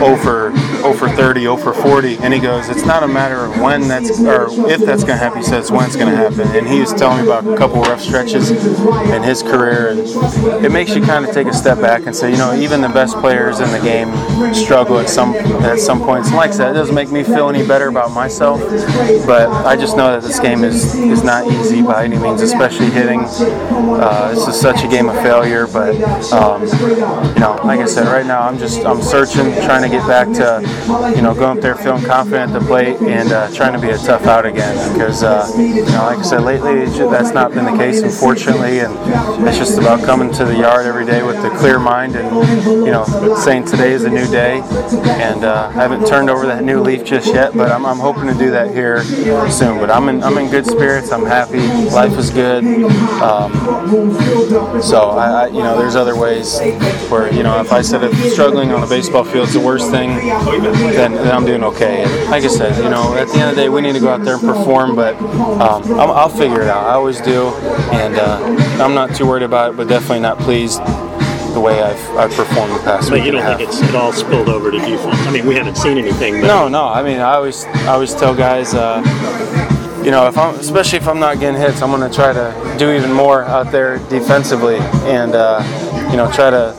over 0.01 0.53
over 0.85 1.09
30, 1.09 1.47
over 1.47 1.73
40, 1.73 2.19
and 2.19 2.33
he 2.33 2.41
goes, 2.41 2.69
it's 2.69 2.85
not 2.85 3.03
a 3.03 3.09
matter 3.09 3.45
of 3.45 3.61
when 3.61 3.89
that's 3.89 4.21
or 4.21 4.47
if 4.71 4.81
that's 4.81 5.05
going 5.05 5.19
to 5.19 5.25
happen. 5.25 5.39
He 5.39 5.45
says 5.45 5.71
when 5.71 5.85
it's 5.85 5.97
going 5.97 6.11
to 6.11 6.17
happen, 6.17 6.49
and 6.57 6.67
he 6.67 6.81
was 6.81 6.93
telling 6.93 7.19
me 7.19 7.25
about 7.25 7.47
a 7.47 7.57
couple 7.57 7.83
rough 7.83 8.01
stretches 8.01 8.51
in 8.51 9.23
his 9.23 9.43
career, 9.43 9.91
and 9.91 10.65
it 10.65 10.73
makes 10.73 10.95
you 10.95 11.03
kind 11.03 11.25
of 11.25 11.33
take 11.33 11.47
a 11.47 11.53
step 11.53 11.81
back 11.81 12.07
and 12.07 12.17
say, 12.17 12.31
you 12.31 12.37
know, 12.39 12.55
even 12.55 12.81
the 12.81 12.89
best 12.89 13.17
players 13.19 13.61
in 13.61 13.71
the 13.73 13.81
game 13.81 14.11
struggle 14.55 14.99
at 14.99 15.09
some 15.09 15.35
at 15.35 15.79
some 15.79 16.01
points. 16.01 16.29
And 16.29 16.37
like 16.37 16.51
I 16.51 16.55
said, 16.55 16.71
it 16.71 16.75
doesn't 16.75 16.95
make 16.95 17.11
me 17.11 17.23
feel 17.23 17.49
any 17.49 17.67
better 17.67 17.89
about 17.89 18.13
myself, 18.13 18.61
but 19.27 19.49
I 19.67 19.77
just 19.77 19.97
know 19.97 20.13
that 20.13 20.23
this 20.23 20.41
game 20.41 20.65
is 20.65 20.95
is 20.95 21.23
not 21.23 21.47
easy 21.51 21.83
by 21.83 22.05
any 22.05 22.19
means, 22.19 22.41
especially 22.41 22.91
hitting. 22.91 23.21
Uh, 23.21 24.33
this 24.35 24.47
is 24.49 24.61
such 24.61 24.83
a 24.83 24.89
game 24.89 25.09
of 25.09 25.17
failure, 25.17 25.67
but 25.67 25.95
um, 26.33 26.63
you 26.63 27.41
know, 27.41 27.61
like 27.65 27.81
I 27.81 27.87
said, 27.87 28.07
right 28.07 28.27
now 28.27 28.41
I'm 28.41 28.59
just 28.59 28.85
I'm 28.85 29.03
searching, 29.03 29.53
trying 29.65 29.83
to 29.83 29.90
get 29.91 30.07
back 30.07 30.27
to 30.29 30.61
you 31.15 31.23
know 31.23 31.35
going 31.35 31.59
up 31.59 31.63
there 31.63 31.75
feeling 31.75 32.05
confident 32.05 32.53
at 32.53 32.61
the 32.61 32.67
plate 32.67 32.97
and 33.03 33.33
uh, 33.33 33.53
trying 33.53 33.73
to 33.73 33.79
be 33.79 33.91
a 33.91 33.99
tough 33.99 34.25
out 34.27 34.47
again 34.47 34.93
because 34.93 35.23
uh, 35.23 35.51
you 35.57 35.85
know, 35.85 36.05
like 36.05 36.19
I 36.19 36.23
said, 36.23 36.43
lately 36.43 36.87
that's 37.09 37.33
not 37.33 37.53
been 37.53 37.65
the 37.65 37.77
case, 37.77 38.03
unfortunately, 38.03 38.81
and 38.81 38.95
it's 39.47 39.59
just 39.59 39.79
about 39.79 40.05
coming 40.05 40.33
to 40.35 40.45
the 40.45 40.57
yard 40.57 40.87
every 40.87 41.05
day 41.05 41.23
with 41.23 41.37
a 41.45 41.51
clear 41.59 41.79
mind 41.79 42.17
and 42.17 42.31
you 42.65 42.93
know 42.93 43.05
saying 43.43 43.65
today 43.65 43.93
is 43.93 44.05
a 44.05 44.11
new 44.11 44.27
day, 44.31 44.61
and 44.61 45.45
uh, 45.45 45.69
I 45.69 45.73
haven't 45.73 46.07
turned 46.07 46.31
over 46.31 46.47
that 46.47 46.65
new 46.65 46.81
leaf 46.81 47.05
just 47.05 47.33
yet, 47.33 47.55
but 47.55 47.71
I'm, 47.71 47.85
I'm 47.85 47.99
hoping 47.99 48.27
to 48.27 48.35
do 48.35 48.51
that 48.51 48.71
here 48.71 49.03
soon. 49.51 49.79
But 49.79 49.91
I'm 49.91 50.09
in 50.09 50.23
I'm 50.23 50.39
in 50.39 50.51
good 50.51 50.67
spirits. 50.67 51.13
I'm 51.13 51.27
happy. 51.27 51.61
Life 51.91 52.17
is 52.19 52.31
good. 52.31 52.65
Um, 53.21 53.53
so 54.83 55.11
I, 55.11 55.45
I, 55.45 55.47
you 55.49 55.61
know, 55.61 55.79
there's 55.79 55.97
other 55.97 56.17
ways 56.17 56.59
where 57.11 57.33
you 57.33 57.43
know 57.43 57.61
if 57.61 57.73
I 57.73 57.83
said 57.83 58.01
struggling 58.33 58.73
on 58.73 58.81
the 58.81 58.87
baseball 58.87 59.25
field 59.25 59.49
is 59.49 59.55
the 59.55 59.61
worst 59.61 59.80
thing, 59.89 60.11
then, 60.93 61.13
then 61.13 61.35
I'm 61.35 61.45
doing 61.45 61.65
okay. 61.65 62.03
And 62.03 62.31
like 62.31 62.45
I 62.45 62.49
said, 62.49 62.83
you 62.83 62.91
know, 62.91 63.15
at 63.17 63.29
the 63.29 63.35
end 63.35 63.51
of 63.51 63.57
the 63.57 63.63
day, 63.63 63.69
we 63.69 63.81
need 63.81 63.95
to 63.95 64.01
go 64.01 64.09
out 64.09 64.25
there 64.25 64.35
and 64.35 64.43
perform. 64.43 64.97
But 64.97 65.17
um, 65.17 65.83
i 65.99 66.05
will 66.05 66.29
figure 66.29 66.63
it 66.63 66.69
out. 66.69 66.85
I 66.85 66.95
always 66.95 67.21
do, 67.21 67.49
and 67.93 68.17
uh, 68.17 68.83
I'm 68.83 68.95
not 68.95 69.15
too 69.15 69.27
worried 69.27 69.43
about 69.43 69.73
it, 69.73 69.77
but 69.77 69.89
definitely 69.89 70.21
not 70.21 70.39
pleased 70.39 70.81
the 71.53 71.61
way 71.61 71.83
I've, 71.83 72.17
I've 72.17 72.33
performed 72.33 72.75
the 72.75 72.79
past 72.79 73.11
But 73.11 73.19
week 73.19 73.27
you 73.27 73.33
don't 73.33 73.45
think 73.45 73.69
it's 73.69 73.81
it 73.81 73.95
all 73.95 74.13
spilled 74.13 74.49
over 74.49 74.71
to 74.71 74.79
defense? 74.79 75.19
I 75.27 75.33
mean, 75.33 75.47
we 75.47 75.57
haven't 75.57 75.77
seen 75.77 75.99
anything. 75.99 76.35
But 76.35 76.47
No, 76.47 76.69
no. 76.69 76.87
I 76.87 77.03
mean, 77.03 77.19
I 77.19 77.35
always, 77.35 77.65
I 77.65 77.89
always 77.89 78.15
tell 78.15 78.35
guys, 78.35 78.73
uh, 78.75 79.03
you 80.05 80.11
know, 80.11 80.27
if 80.27 80.39
I'm, 80.39 80.55
especially 80.55 80.99
if 80.99 81.09
I'm 81.09 81.19
not 81.19 81.41
getting 81.41 81.61
hits, 81.61 81.83
I'm 81.83 81.91
going 81.91 82.09
to 82.09 82.15
try 82.15 82.33
to 82.33 82.77
do 82.79 82.93
even 82.93 83.13
more 83.13 83.45
out 83.45 83.71
there 83.71 83.99
defensively, 84.09 84.77
and 85.05 85.35
uh, 85.35 85.63
you 86.11 86.17
know, 86.17 86.31
try 86.33 86.51
to 86.51 86.75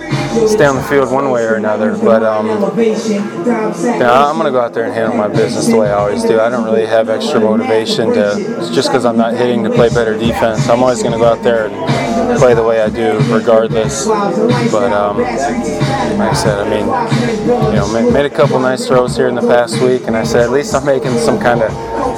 stay 0.47 0.65
on 0.65 0.75
the 0.75 0.83
field 0.83 1.11
one 1.11 1.29
way 1.29 1.43
or 1.43 1.55
another. 1.55 1.97
But 1.97 2.23
um, 2.23 2.47
yeah, 2.47 4.27
I'm 4.27 4.35
going 4.35 4.45
to 4.45 4.51
go 4.51 4.61
out 4.61 4.73
there 4.73 4.85
and 4.85 4.93
handle 4.93 5.17
my 5.17 5.27
business 5.27 5.67
the 5.67 5.77
way 5.77 5.89
I 5.89 5.93
always 5.93 6.23
do. 6.23 6.39
I 6.39 6.49
don't 6.49 6.63
really 6.65 6.85
have 6.85 7.09
extra 7.09 7.39
motivation 7.39 8.09
to 8.13 8.35
just 8.73 8.89
because 8.89 9.05
I'm 9.05 9.17
not 9.17 9.33
hitting 9.35 9.63
to 9.63 9.69
play 9.69 9.89
better 9.89 10.17
defense. 10.17 10.67
I'm 10.69 10.81
always 10.81 11.01
going 11.01 11.13
to 11.13 11.19
go 11.19 11.25
out 11.25 11.43
there 11.43 11.67
and 11.67 12.39
play 12.39 12.53
the 12.53 12.63
way 12.63 12.81
I 12.81 12.89
do, 12.89 13.19
regardless. 13.33 14.07
But 14.07 14.91
um, 14.93 15.17
like 15.17 16.31
I 16.31 16.33
said, 16.33 16.59
I 16.59 16.69
mean, 16.69 16.85
you 17.73 17.79
know, 17.79 18.11
made 18.11 18.25
a 18.25 18.29
couple 18.29 18.59
nice 18.59 18.87
throws 18.87 19.15
here 19.15 19.27
in 19.27 19.35
the 19.35 19.41
past 19.41 19.81
week, 19.81 20.03
and 20.07 20.15
I 20.15 20.23
said 20.23 20.41
at 20.43 20.51
least 20.51 20.73
I'm 20.73 20.85
making 20.85 21.17
some 21.17 21.39
kind 21.39 21.61
of 21.61 21.71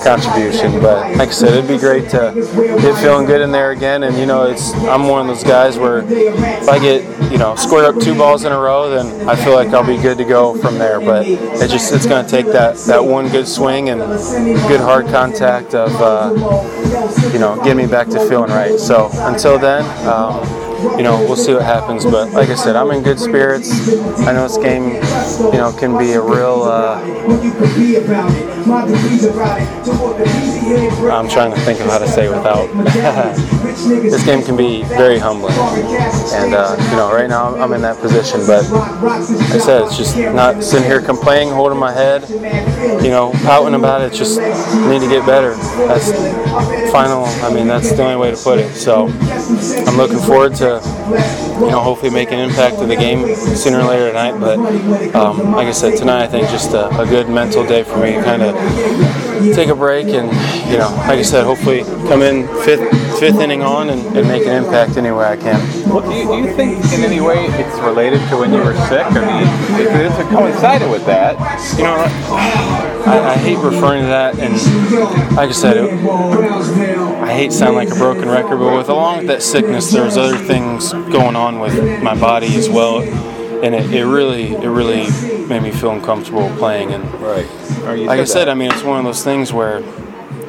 contribution. 0.03 0.79
But 0.81 1.17
like 1.17 1.29
I 1.29 1.31
said, 1.31 1.53
it'd 1.53 1.67
be 1.67 1.77
great 1.77 2.09
to 2.09 2.33
get 2.81 3.01
feeling 3.01 3.25
good 3.25 3.41
in 3.41 3.51
there 3.51 3.71
again. 3.71 4.03
And 4.03 4.17
you 4.17 4.25
know, 4.25 4.45
it's 4.45 4.73
I'm 4.73 5.07
one 5.07 5.21
of 5.21 5.27
those 5.27 5.43
guys 5.43 5.77
where 5.77 5.99
if 5.99 6.69
I 6.69 6.79
get 6.79 7.31
you 7.31 7.37
know 7.37 7.55
square 7.55 7.85
up 7.85 7.99
two 8.01 8.15
balls 8.15 8.43
in 8.45 8.51
a 8.51 8.59
row, 8.59 8.89
then 8.89 9.29
I 9.29 9.35
feel 9.35 9.53
like 9.53 9.69
I'll 9.69 9.85
be 9.85 10.01
good 10.01 10.17
to 10.17 10.25
go 10.25 10.57
from 10.57 10.77
there. 10.77 10.99
But 10.99 11.27
it 11.27 11.69
just 11.69 11.93
it's 11.93 12.05
going 12.05 12.23
to 12.23 12.29
take 12.29 12.47
that 12.47 12.77
that 12.87 13.03
one 13.03 13.29
good 13.29 13.47
swing 13.47 13.89
and 13.89 14.01
good 14.67 14.81
hard 14.81 15.07
contact 15.07 15.73
of 15.75 15.91
uh, 16.01 16.31
you 17.33 17.39
know 17.39 17.55
getting 17.63 17.77
me 17.77 17.87
back 17.87 18.07
to 18.09 18.27
feeling 18.27 18.51
right. 18.51 18.79
So 18.79 19.09
until 19.13 19.57
then. 19.57 19.83
Um, 20.07 20.63
you 20.97 21.03
know, 21.03 21.17
we'll 21.19 21.37
see 21.37 21.53
what 21.53 21.63
happens. 21.63 22.03
But 22.03 22.31
like 22.33 22.49
I 22.49 22.55
said, 22.55 22.75
I'm 22.75 22.91
in 22.91 23.03
good 23.03 23.19
spirits. 23.19 23.89
I 24.19 24.33
know 24.33 24.43
this 24.43 24.57
game, 24.57 24.95
you 25.53 25.57
know, 25.57 25.73
can 25.77 25.97
be 25.97 26.11
a 26.11 26.21
real. 26.21 26.63
Uh, 26.63 26.99
I'm 31.11 31.27
trying 31.27 31.53
to 31.53 31.59
think 31.61 31.79
of 31.79 31.87
how 31.87 31.99
to 31.99 32.07
say 32.07 32.25
it 32.25 32.29
without. 32.29 32.67
this 33.87 34.25
game 34.25 34.43
can 34.43 34.55
be 34.55 34.83
very 34.83 35.19
humbling, 35.19 35.53
and 35.53 36.53
uh, 36.53 36.75
you 36.79 36.95
know, 36.95 37.11
right 37.13 37.29
now 37.29 37.55
I'm 37.55 37.73
in 37.73 37.81
that 37.81 37.97
position. 37.97 38.41
But 38.45 38.69
like 38.71 39.51
I 39.51 39.57
said, 39.57 39.83
it's 39.83 39.97
just 39.97 40.17
not 40.17 40.63
sitting 40.63 40.87
here 40.87 41.01
complaining, 41.01 41.53
holding 41.53 41.79
my 41.79 41.91
head, 41.91 42.29
you 42.29 43.09
know, 43.09 43.31
pouting 43.43 43.75
about 43.75 44.01
it. 44.01 44.13
Just 44.13 44.39
need 44.39 44.99
to 44.99 45.09
get 45.09 45.25
better. 45.25 45.55
That's 45.87 46.11
final. 46.91 47.25
I 47.25 47.53
mean, 47.53 47.67
that's 47.67 47.91
the 47.91 48.03
only 48.03 48.15
way 48.15 48.31
to 48.31 48.37
put 48.37 48.59
it. 48.59 48.73
So 48.75 49.07
I'm 49.87 49.97
looking 49.97 50.19
forward 50.19 50.55
to 50.55 50.79
you 51.59 51.71
know, 51.71 51.81
hopefully 51.81 52.11
make 52.11 52.31
an 52.31 52.39
impact 52.39 52.79
to 52.79 52.85
the 52.85 52.95
game 52.95 53.35
sooner 53.35 53.79
or 53.79 53.83
later 53.83 54.07
tonight. 54.07 54.39
But 54.39 54.57
um, 55.15 55.51
like 55.53 55.67
I 55.67 55.71
said, 55.71 55.97
tonight 55.97 56.23
I 56.23 56.27
think 56.27 56.49
just 56.49 56.73
a, 56.73 56.89
a 56.99 57.05
good 57.05 57.29
mental 57.29 57.65
day 57.65 57.83
for 57.83 57.97
me. 57.97 58.13
Kind 58.13 58.41
of 58.41 58.55
take 59.55 59.69
a 59.69 59.75
break 59.75 60.07
and 60.07 60.27
you 60.71 60.77
know, 60.77 60.89
like 61.07 61.19
I 61.19 61.21
said, 61.21 61.43
hopefully 61.43 61.83
come 62.09 62.21
in 62.21 62.47
fifth 62.63 63.19
fifth 63.19 63.39
inning 63.39 63.61
on 63.61 63.89
and, 63.89 64.01
and 64.17 64.27
make 64.27 64.45
an 64.45 64.63
impact 64.63 64.97
any 64.97 65.11
way 65.11 65.25
I 65.25 65.37
can. 65.37 65.59
Well, 65.89 66.01
do 66.01 66.15
you, 66.15 66.25
do 66.27 66.49
you 66.49 66.55
think 66.55 66.83
in 66.93 67.01
any 67.01 67.21
way 67.21 67.45
it's 67.45 67.79
related 67.79 68.19
to 68.29 68.37
when 68.37 68.51
you 68.51 68.59
were 68.59 68.75
sick? 68.87 69.05
I 69.05 69.21
mean, 69.21 69.47
if 70.05 70.19
it 70.19 70.27
coincided 70.29 70.89
with 70.89 71.05
that, 71.05 71.33
You 71.77 71.83
know, 71.83 71.95
I, 73.05 73.33
I 73.33 73.37
hate 73.37 73.57
referring 73.57 74.03
to 74.03 74.07
that, 74.07 74.37
and 74.39 74.53
like 75.35 75.49
I 75.49 75.51
said, 75.51 75.77
it, 75.77 75.91
I 77.21 77.33
hate 77.33 77.51
sound 77.51 77.75
like 77.75 77.89
a 77.89 77.95
broken 77.95 78.29
record, 78.29 78.57
but 78.59 78.77
with 78.77 78.89
along 78.89 79.19
with 79.19 79.27
that 79.27 79.41
sickness, 79.43 79.91
there 79.91 80.03
was 80.05 80.17
other 80.17 80.37
things 80.37 80.91
going 80.91 81.35
on 81.35 81.42
with 81.59 82.01
my 82.01 82.15
body 82.19 82.55
as 82.55 82.69
well, 82.69 83.01
and 83.63 83.75
it, 83.75 83.93
it 83.93 84.05
really, 84.05 84.53
it 84.53 84.69
really 84.69 85.09
made 85.47 85.61
me 85.61 85.71
feel 85.71 85.91
uncomfortable 85.91 86.49
playing. 86.57 86.93
And 86.93 87.03
right? 87.21 87.47
Like 87.83 88.19
I 88.19 88.23
said 88.23 88.27
said, 88.27 88.45
that. 88.45 88.51
I 88.51 88.53
mean, 88.53 88.71
it's 88.71 88.83
one 88.83 88.99
of 88.99 89.05
those 89.05 89.23
things 89.23 89.51
where, 89.51 89.79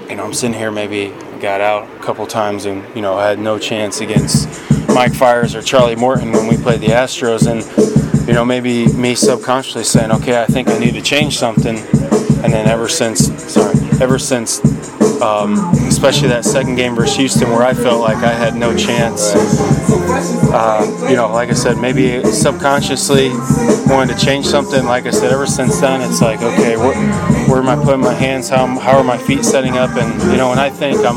you 0.09 0.17
know, 0.17 0.25
I'm 0.25 0.33
sitting 0.33 0.57
here 0.57 0.71
maybe 0.71 1.13
got 1.41 1.61
out 1.61 1.89
a 1.97 1.99
couple 2.01 2.27
times 2.27 2.65
and, 2.65 2.83
you 2.95 3.03
know, 3.03 3.15
I 3.19 3.29
had 3.29 3.39
no 3.39 3.59
chance 3.59 4.01
against 4.01 4.49
Mike 4.89 5.15
Fiers 5.15 5.55
or 5.55 5.63
Charlie 5.63 5.97
Morton 5.97 6.33
when 6.33 6.47
we 6.47 6.57
played 6.57 6.81
the 6.81 6.89
Astros. 6.89 7.47
And, 7.47 8.27
you 8.27 8.35
know, 8.35 8.45
maybe 8.45 8.87
me 8.95 9.15
subconsciously 9.15 9.85
saying, 9.85 10.13
okay, 10.13 10.41
I 10.41 10.47
think 10.47 10.69
I 10.69 10.79
need 10.79 10.95
to 10.95 11.03
change 11.03 11.39
something. 11.39 11.77
And 11.77 12.53
then 12.53 12.69
ever 12.69 12.89
since, 12.89 13.27
sorry, 13.53 13.75
ever 14.01 14.19
since, 14.19 14.61
um, 15.25 15.71
especially 15.89 16.29
that 16.29 16.45
second 16.45 16.77
game 16.77 16.95
versus 16.95 17.17
Houston 17.17 17.49
where 17.51 17.63
I 17.63 17.73
felt 17.73 18.01
like 18.01 18.19
I 18.19 18.33
had 18.33 18.55
no 18.55 18.77
chance, 18.77 19.33
uh, 20.53 21.07
you 21.09 21.17
know, 21.17 21.33
like 21.33 21.49
I 21.49 21.55
said, 21.55 21.79
maybe 21.79 22.23
subconsciously 22.31 23.31
wanted 23.87 24.17
to 24.17 24.25
change 24.25 24.45
something. 24.45 24.85
Like 24.85 25.07
I 25.07 25.11
said, 25.11 25.33
ever 25.33 25.47
since 25.47 25.81
then, 25.81 26.03
it's 26.03 26.21
like, 26.21 26.43
okay, 26.43 26.77
where, 26.77 26.95
where 27.49 27.59
am 27.59 27.69
I 27.69 27.83
putting 27.83 28.03
my 28.03 28.13
hands? 28.13 28.51
How, 28.51 28.67
how 28.79 28.99
are 28.99 29.05
my 29.05 29.17
feet 29.17 29.45
setting 29.45 29.79
up? 29.79 29.97
And 29.97 30.13
you 30.31 30.37
know, 30.37 30.51
when 30.51 30.59
I 30.59 30.69
think 30.69 30.99
I'm, 30.99 31.17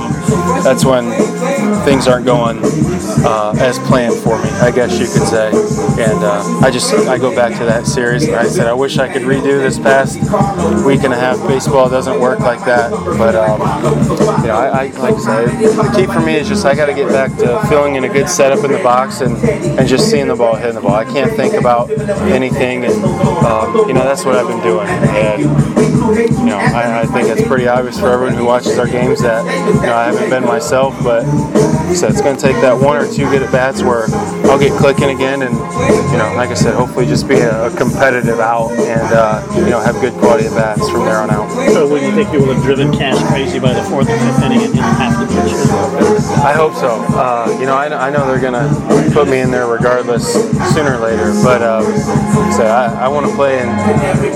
that's 0.63 0.85
when 0.85 1.05
things 1.83 2.07
aren't 2.07 2.25
going 2.25 2.59
uh, 3.25 3.53
as 3.59 3.79
planned 3.79 4.15
for 4.15 4.41
me. 4.43 4.49
I 4.61 4.71
guess 4.71 4.99
you 4.99 5.05
could 5.05 5.27
say. 5.27 5.47
And 6.01 6.23
uh, 6.23 6.59
I 6.61 6.71
just 6.71 6.93
I 6.93 7.17
go 7.17 7.35
back 7.35 7.57
to 7.57 7.65
that 7.65 7.85
series, 7.87 8.25
and 8.25 8.35
I 8.35 8.47
said 8.47 8.67
I 8.67 8.73
wish 8.73 8.97
I 8.97 9.11
could 9.11 9.23
redo 9.23 9.59
this 9.59 9.79
past 9.79 10.15
week 10.85 11.03
and 11.03 11.13
a 11.13 11.17
half. 11.17 11.37
Baseball 11.47 11.89
doesn't 11.89 12.19
work 12.19 12.39
like 12.39 12.63
that, 12.65 12.91
but 13.17 13.35
um, 13.35 13.59
you 14.41 14.47
know, 14.47 14.55
I, 14.55 14.67
I 14.67 14.87
like 14.99 15.15
I 15.15 15.19
said, 15.19 15.45
the 15.59 15.93
key 15.95 16.05
for 16.05 16.19
me 16.19 16.35
is 16.35 16.47
just 16.47 16.65
I 16.65 16.75
got 16.75 16.87
to 16.87 16.93
get 16.93 17.09
back 17.09 17.35
to 17.37 17.59
feeling 17.67 17.95
in 17.95 18.03
a 18.03 18.09
good 18.09 18.29
setup 18.29 18.63
in 18.63 18.71
the 18.71 18.83
box 18.83 19.21
and 19.21 19.35
and 19.37 19.87
just 19.87 20.09
seeing 20.09 20.27
the 20.27 20.35
ball, 20.35 20.55
hitting 20.55 20.75
the 20.75 20.81
ball. 20.81 20.95
I 20.95 21.05
can't 21.05 21.31
think 21.33 21.53
about 21.53 21.89
anything, 21.89 22.85
and 22.85 23.03
um, 23.45 23.87
you 23.87 23.93
know 23.93 24.03
that's 24.03 24.25
what 24.25 24.35
I've 24.35 24.47
been 24.47 24.61
doing. 24.61 24.87
And 24.87 25.41
you 26.17 26.45
know, 26.45 26.57
I, 26.57 27.01
I 27.01 27.05
think 27.05 27.29
it's 27.29 27.47
pretty 27.47 27.67
obvious 27.67 27.99
for 27.99 28.09
everyone 28.09 28.35
who 28.35 28.45
watches 28.45 28.77
our 28.77 28.87
games 28.87 29.21
that 29.21 29.43
you 29.75 29.81
know 29.81 29.93
I 29.93 30.05
haven't 30.05 30.29
been 30.29 30.43
myself, 30.45 30.95
but 31.03 31.23
said, 31.95 32.11
it's 32.11 32.21
going 32.21 32.35
to 32.35 32.41
take 32.41 32.55
that 32.61 32.77
one 32.77 32.97
or 32.97 33.11
two 33.11 33.29
good 33.29 33.41
at 33.41 33.51
bats 33.51 33.81
where 33.81 34.05
I'll 34.45 34.59
get 34.59 34.71
clicking 34.77 35.09
again, 35.09 35.41
and 35.41 35.55
you 36.11 36.17
know, 36.17 36.33
like 36.35 36.49
I 36.49 36.55
said, 36.55 36.73
hopefully 36.73 37.05
just 37.05 37.27
be 37.27 37.35
a, 37.35 37.67
a 37.67 37.75
competitive 37.75 38.39
out 38.39 38.71
and 38.71 39.13
uh, 39.13 39.45
you 39.55 39.69
know 39.69 39.79
have 39.79 39.99
good 40.01 40.13
quality 40.13 40.47
at 40.47 40.55
bats 40.55 40.89
from 40.89 41.05
there 41.05 41.19
on 41.19 41.29
out. 41.29 41.49
So, 41.73 41.87
would 41.87 42.01
you 42.01 42.11
think 42.13 42.31
you 42.33 42.39
will 42.39 42.53
have 42.53 42.63
driven 42.63 42.91
Cash 42.91 43.21
crazy 43.29 43.59
by 43.59 43.73
the 43.73 43.83
fourth 43.83 44.09
or 44.09 44.17
fifth 44.17 44.43
inning 44.43 44.63
and 44.63 44.73
you 44.73 44.81
have 44.81 45.19
to 45.19 45.25
pitch? 45.27 45.53
I 46.41 46.53
hope 46.53 46.73
so. 46.73 47.03
Uh, 47.13 47.55
you 47.59 47.65
know, 47.65 47.75
I, 47.75 48.07
I 48.07 48.09
know 48.09 48.25
they're 48.27 48.39
gonna 48.39 48.69
put 49.11 49.27
me 49.27 49.39
in 49.39 49.51
there 49.51 49.67
regardless, 49.67 50.33
sooner 50.73 50.95
or 50.95 50.99
later. 50.99 51.33
But 51.43 51.61
um, 51.61 51.83
like 52.57 52.65
I 52.65 52.77
I, 52.77 53.05
I 53.05 53.07
want 53.07 53.25
to 53.27 53.35
play 53.35 53.59
in 53.59 53.67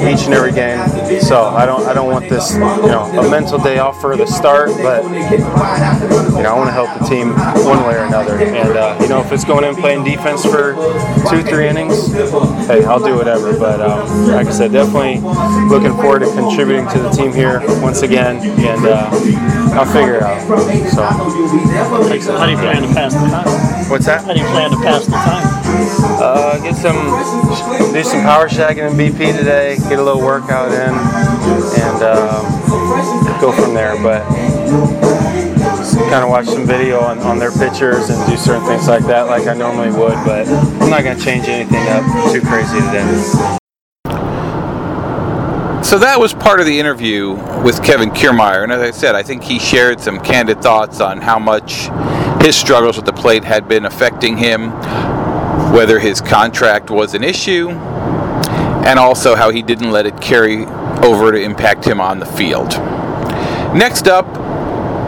each 0.08 0.26
and 0.26 0.34
every 0.34 0.52
game, 0.52 0.80
so 1.22 1.46
I 1.46 1.66
don't 1.66 1.86
I 1.88 1.94
don't 1.94 2.10
want 2.12 2.28
this 2.30 2.54
you 2.56 2.60
know 2.60 3.04
a 3.04 3.30
mental 3.30 3.60
day 3.60 3.78
off 3.78 4.02
for 4.02 4.18
the 4.18 4.26
start, 4.26 4.70
but 4.82 5.04
you 5.04 6.42
know 6.44 6.50
I 6.50 6.56
want 6.56 6.68
to 6.68 6.74
help 6.74 6.90
the 7.00 7.06
team 7.06 7.30
one 7.66 7.86
way 7.88 7.96
or 7.96 8.06
another. 8.06 8.38
And 8.40 8.76
uh, 8.76 8.98
you 9.00 9.08
know 9.08 9.22
if 9.22 9.32
it's 9.32 9.46
going 9.46 9.64
in 9.64 9.76
playing 9.76 10.04
defense 10.04 10.44
for 10.44 10.74
two 11.32 11.44
three 11.44 11.68
innings, 11.68 12.12
hey 12.68 12.84
I'll 12.84 13.04
do 13.04 13.16
whatever. 13.16 13.58
But 13.58 13.82
um, 13.82 14.28
like 14.28 14.48
I 14.48 14.52
said, 14.52 14.72
definitely 14.72 15.20
looking 15.70 15.94
forward 15.94 16.20
to 16.20 16.32
contributing 16.34 16.88
to 16.90 17.00
the 17.00 17.10
team 17.10 17.32
here 17.32 17.62
once 17.82 18.02
again, 18.02 18.38
and 18.60 18.86
uh, 18.86 19.10
I'll 19.74 19.86
figure 19.86 20.16
it 20.16 20.24
out. 20.24 20.42
So. 20.92 21.02
like 21.02 22.12
I 22.12 22.20
said, 22.20 22.38
How 22.38 22.46
do 22.46 22.52
you 22.52 22.58
plan 22.58 22.82
to 22.82 22.94
pass 22.94 23.14
the 23.14 23.20
time? 23.20 23.90
What's 23.90 24.06
that? 24.06 24.26
How 24.26 24.34
do 24.34 24.40
you 24.40 24.46
plan 24.48 24.72
to 24.72 24.78
pass 24.78 25.06
the 25.06 25.12
time? 25.12 25.62
Uh, 26.22 26.58
get 26.60 26.76
some, 26.76 27.94
do 27.94 28.04
some 28.04 28.22
power 28.22 28.48
shagging 28.50 28.90
and 28.90 29.00
BP 29.00 29.38
today. 29.38 29.78
Get 29.90 30.00
a 30.00 30.04
little 30.04 30.22
workout 30.22 30.72
in, 30.72 30.94
and 31.82 32.04
um, 32.04 33.42
go 33.42 33.52
from 33.52 33.74
there. 33.74 33.96
But 34.02 34.24
kind 36.12 36.26
of 36.26 36.30
watch 36.30 36.46
some 36.48 36.68
video 36.68 37.00
on, 37.00 37.20
on 37.20 37.40
their 37.40 37.52
pictures 37.52 38.10
and 38.10 38.30
do 38.30 38.36
certain 38.36 38.68
things 38.68 38.86
like 38.86 39.06
that, 39.06 39.28
like 39.28 39.48
I 39.48 39.54
normally 39.54 39.92
would. 39.92 40.16
But 40.26 40.46
I'm 40.46 40.90
not 40.90 41.06
gonna 41.06 41.18
change 41.18 41.48
anything 41.48 41.88
up 41.88 42.04
too 42.34 42.42
crazy 42.42 42.82
today. 42.82 43.58
So 45.82 45.98
that 46.00 46.18
was 46.20 46.34
part 46.34 46.60
of 46.60 46.66
the 46.66 46.78
interview 46.78 47.32
with 47.64 47.82
Kevin 47.82 48.10
Kiermaier, 48.10 48.64
and 48.64 48.74
as 48.74 48.82
I 48.82 48.92
said, 48.92 49.16
I 49.16 49.24
think 49.24 49.42
he 49.42 49.58
shared 49.58 50.02
some 50.02 50.20
candid 50.20 50.62
thoughts 50.62 51.00
on 51.00 51.22
how 51.22 51.40
much 51.40 51.88
his 52.44 52.58
struggles 52.58 52.98
with 52.98 53.06
the 53.06 53.14
plate 53.14 53.46
had 53.46 53.70
been 53.70 53.86
affecting 53.86 54.36
him, 54.36 54.72
whether 55.72 55.98
his 55.98 56.20
contract 56.20 56.90
was 56.90 57.14
an 57.14 57.24
issue, 57.24 57.70
and 57.70 59.00
also 59.00 59.34
how 59.34 59.50
he 59.50 59.62
didn't 59.62 59.92
let 59.92 60.06
it 60.06 60.20
carry 60.20 60.66
over 61.06 61.32
to 61.32 61.42
impact 61.42 61.86
him 61.86 62.02
on 62.02 62.20
the 62.20 62.26
field. 62.26 62.72
Next 63.74 64.10
up, 64.10 64.41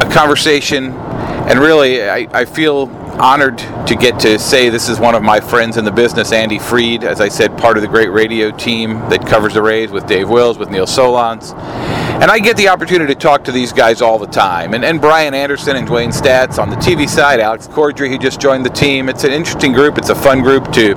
a 0.03 0.11
conversation, 0.11 0.91
and 0.91 1.59
really, 1.59 2.03
I, 2.03 2.27
I 2.31 2.45
feel 2.45 2.87
honored 3.19 3.57
to 3.87 3.95
get 3.95 4.19
to 4.21 4.39
say 4.39 4.69
this 4.69 4.89
is 4.89 4.99
one 4.99 5.15
of 5.15 5.21
my 5.21 5.39
friends 5.39 5.77
in 5.77 5.85
the 5.85 5.91
business, 5.91 6.31
Andy 6.31 6.59
Freed, 6.59 7.03
as 7.03 7.21
I 7.21 7.29
said, 7.29 7.57
part 7.57 7.77
of 7.77 7.83
the 7.83 7.87
great 7.87 8.09
radio 8.09 8.51
team 8.51 8.95
that 9.09 9.25
covers 9.27 9.53
the 9.53 9.61
Rays 9.61 9.91
with 9.91 10.07
Dave 10.07 10.29
Wills, 10.29 10.57
with 10.57 10.69
Neil 10.69 10.85
Solondz. 10.85 11.53
And 11.53 12.31
I 12.31 12.39
get 12.39 12.57
the 12.57 12.69
opportunity 12.69 13.13
to 13.13 13.19
talk 13.19 13.43
to 13.45 13.51
these 13.51 13.71
guys 13.71 14.01
all 14.01 14.17
the 14.17 14.27
time. 14.27 14.73
And, 14.73 14.83
and 14.83 14.99
Brian 14.99 15.33
Anderson 15.33 15.75
and 15.75 15.87
Dwayne 15.87 16.13
Staats 16.13 16.57
on 16.57 16.69
the 16.69 16.75
TV 16.77 17.07
side, 17.07 17.39
Alex 17.39 17.67
Corddry, 17.67 18.09
who 18.09 18.17
just 18.17 18.39
joined 18.39 18.65
the 18.65 18.69
team. 18.69 19.09
It's 19.09 19.23
an 19.23 19.31
interesting 19.31 19.73
group. 19.73 19.97
It's 19.97 20.09
a 20.09 20.15
fun 20.15 20.41
group 20.41 20.71
to 20.73 20.95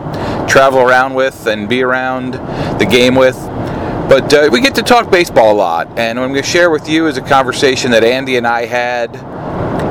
travel 0.49 0.81
around 0.81 1.15
with 1.15 1.47
and 1.47 1.69
be 1.69 1.83
around 1.83 2.35
the 2.79 2.87
game 2.89 3.15
with. 3.15 3.37
But 4.09 4.33
uh, 4.33 4.49
we 4.53 4.61
get 4.61 4.77
to 4.77 4.83
talk 4.83 5.11
baseball 5.11 5.53
a 5.53 5.59
lot. 5.59 5.99
And 5.99 6.19
what 6.19 6.25
I'm 6.25 6.31
going 6.31 6.43
to 6.43 6.49
share 6.49 6.71
with 6.71 6.89
you 6.89 7.09
is 7.09 7.17
a 7.17 7.23
conversation 7.23 7.91
that 7.91 8.05
Andy 8.05 8.37
and 8.37 8.47
I 8.47 8.65
had 8.65 9.17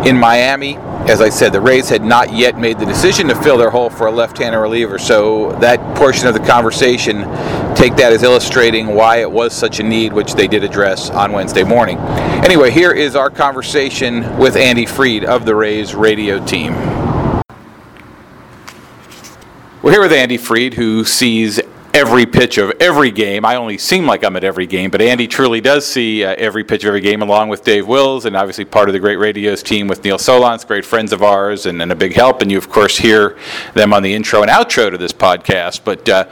in 0.08 0.18
Miami. 0.18 0.78
As 1.08 1.20
I 1.20 1.30
said, 1.30 1.52
the 1.52 1.60
Rays 1.60 1.90
had 1.90 2.02
not 2.02 2.34
yet 2.34 2.58
made 2.58 2.80
the 2.80 2.86
decision 2.86 3.28
to 3.28 3.36
fill 3.36 3.58
their 3.58 3.70
hole 3.70 3.90
for 3.90 4.08
a 4.08 4.12
left-handed 4.12 4.58
reliever, 4.58 4.98
so 4.98 5.52
that 5.60 5.80
portion 5.98 6.28
of 6.28 6.34
the 6.34 6.40
conversation, 6.40 7.18
take 7.76 7.96
that 7.98 8.12
as 8.12 8.24
illustrating 8.24 8.88
why 8.88 9.18
it 9.18 9.30
was 9.30 9.54
such 9.54 9.80
a 9.80 9.84
need, 9.84 10.14
which 10.14 10.34
they 10.34 10.48
did 10.48 10.64
address 10.64 11.10
on 11.10 11.32
Wednesday 11.32 11.64
morning. 11.64 11.98
Anyway, 12.44 12.72
here 12.72 12.92
is 12.92 13.16
our 13.16 13.30
conversation 13.30 14.38
with 14.38 14.56
Andy 14.56 14.86
Freed 14.86 15.26
of 15.26 15.46
the 15.46 15.54
Rays 15.54 15.94
radio 15.94 16.44
team. 16.46 16.74
We're 19.84 19.92
here 19.92 20.02
with 20.02 20.14
Andy 20.14 20.38
Freed, 20.38 20.74
who 20.74 21.04
sees 21.04 21.60
every 21.96 22.26
pitch 22.26 22.58
of 22.58 22.74
every 22.82 23.10
game. 23.10 23.46
I 23.46 23.56
only 23.56 23.78
seem 23.78 24.06
like 24.06 24.26
I'm 24.26 24.36
at 24.36 24.44
every 24.44 24.68
game, 24.68 24.92
but 24.92 25.02
Andy 25.02 25.28
truly 25.28 25.62
does 25.62 25.88
see 25.88 26.26
uh, 26.26 26.36
every 26.38 26.66
pitch 26.66 26.84
of 26.84 26.90
every 26.90 27.00
game, 27.00 27.22
along 27.22 27.48
with 27.48 27.64
Dave 27.64 27.88
Wills, 27.88 28.26
and 28.26 28.36
obviously 28.36 28.66
part 28.66 28.90
of 28.90 28.94
the 28.94 29.00
great 29.00 29.16
radios 29.16 29.64
team 29.64 29.88
with 29.88 30.04
Neil 30.04 30.18
Solondz, 30.18 30.68
great 30.68 30.84
friends 30.84 31.14
of 31.14 31.24
ours, 31.24 31.66
and, 31.66 31.82
and 31.82 31.94
a 31.94 31.96
big 31.96 32.14
help. 32.14 32.42
And 32.42 32.52
you, 32.52 32.58
of 32.58 32.70
course, 32.70 32.98
hear 32.98 33.38
them 33.76 33.94
on 33.94 34.04
the 34.04 34.14
intro 34.14 34.42
and 34.42 34.52
outro 34.52 34.92
to 34.92 34.98
this 34.98 35.14
podcast. 35.14 35.86
But 35.86 36.10
uh, 36.10 36.26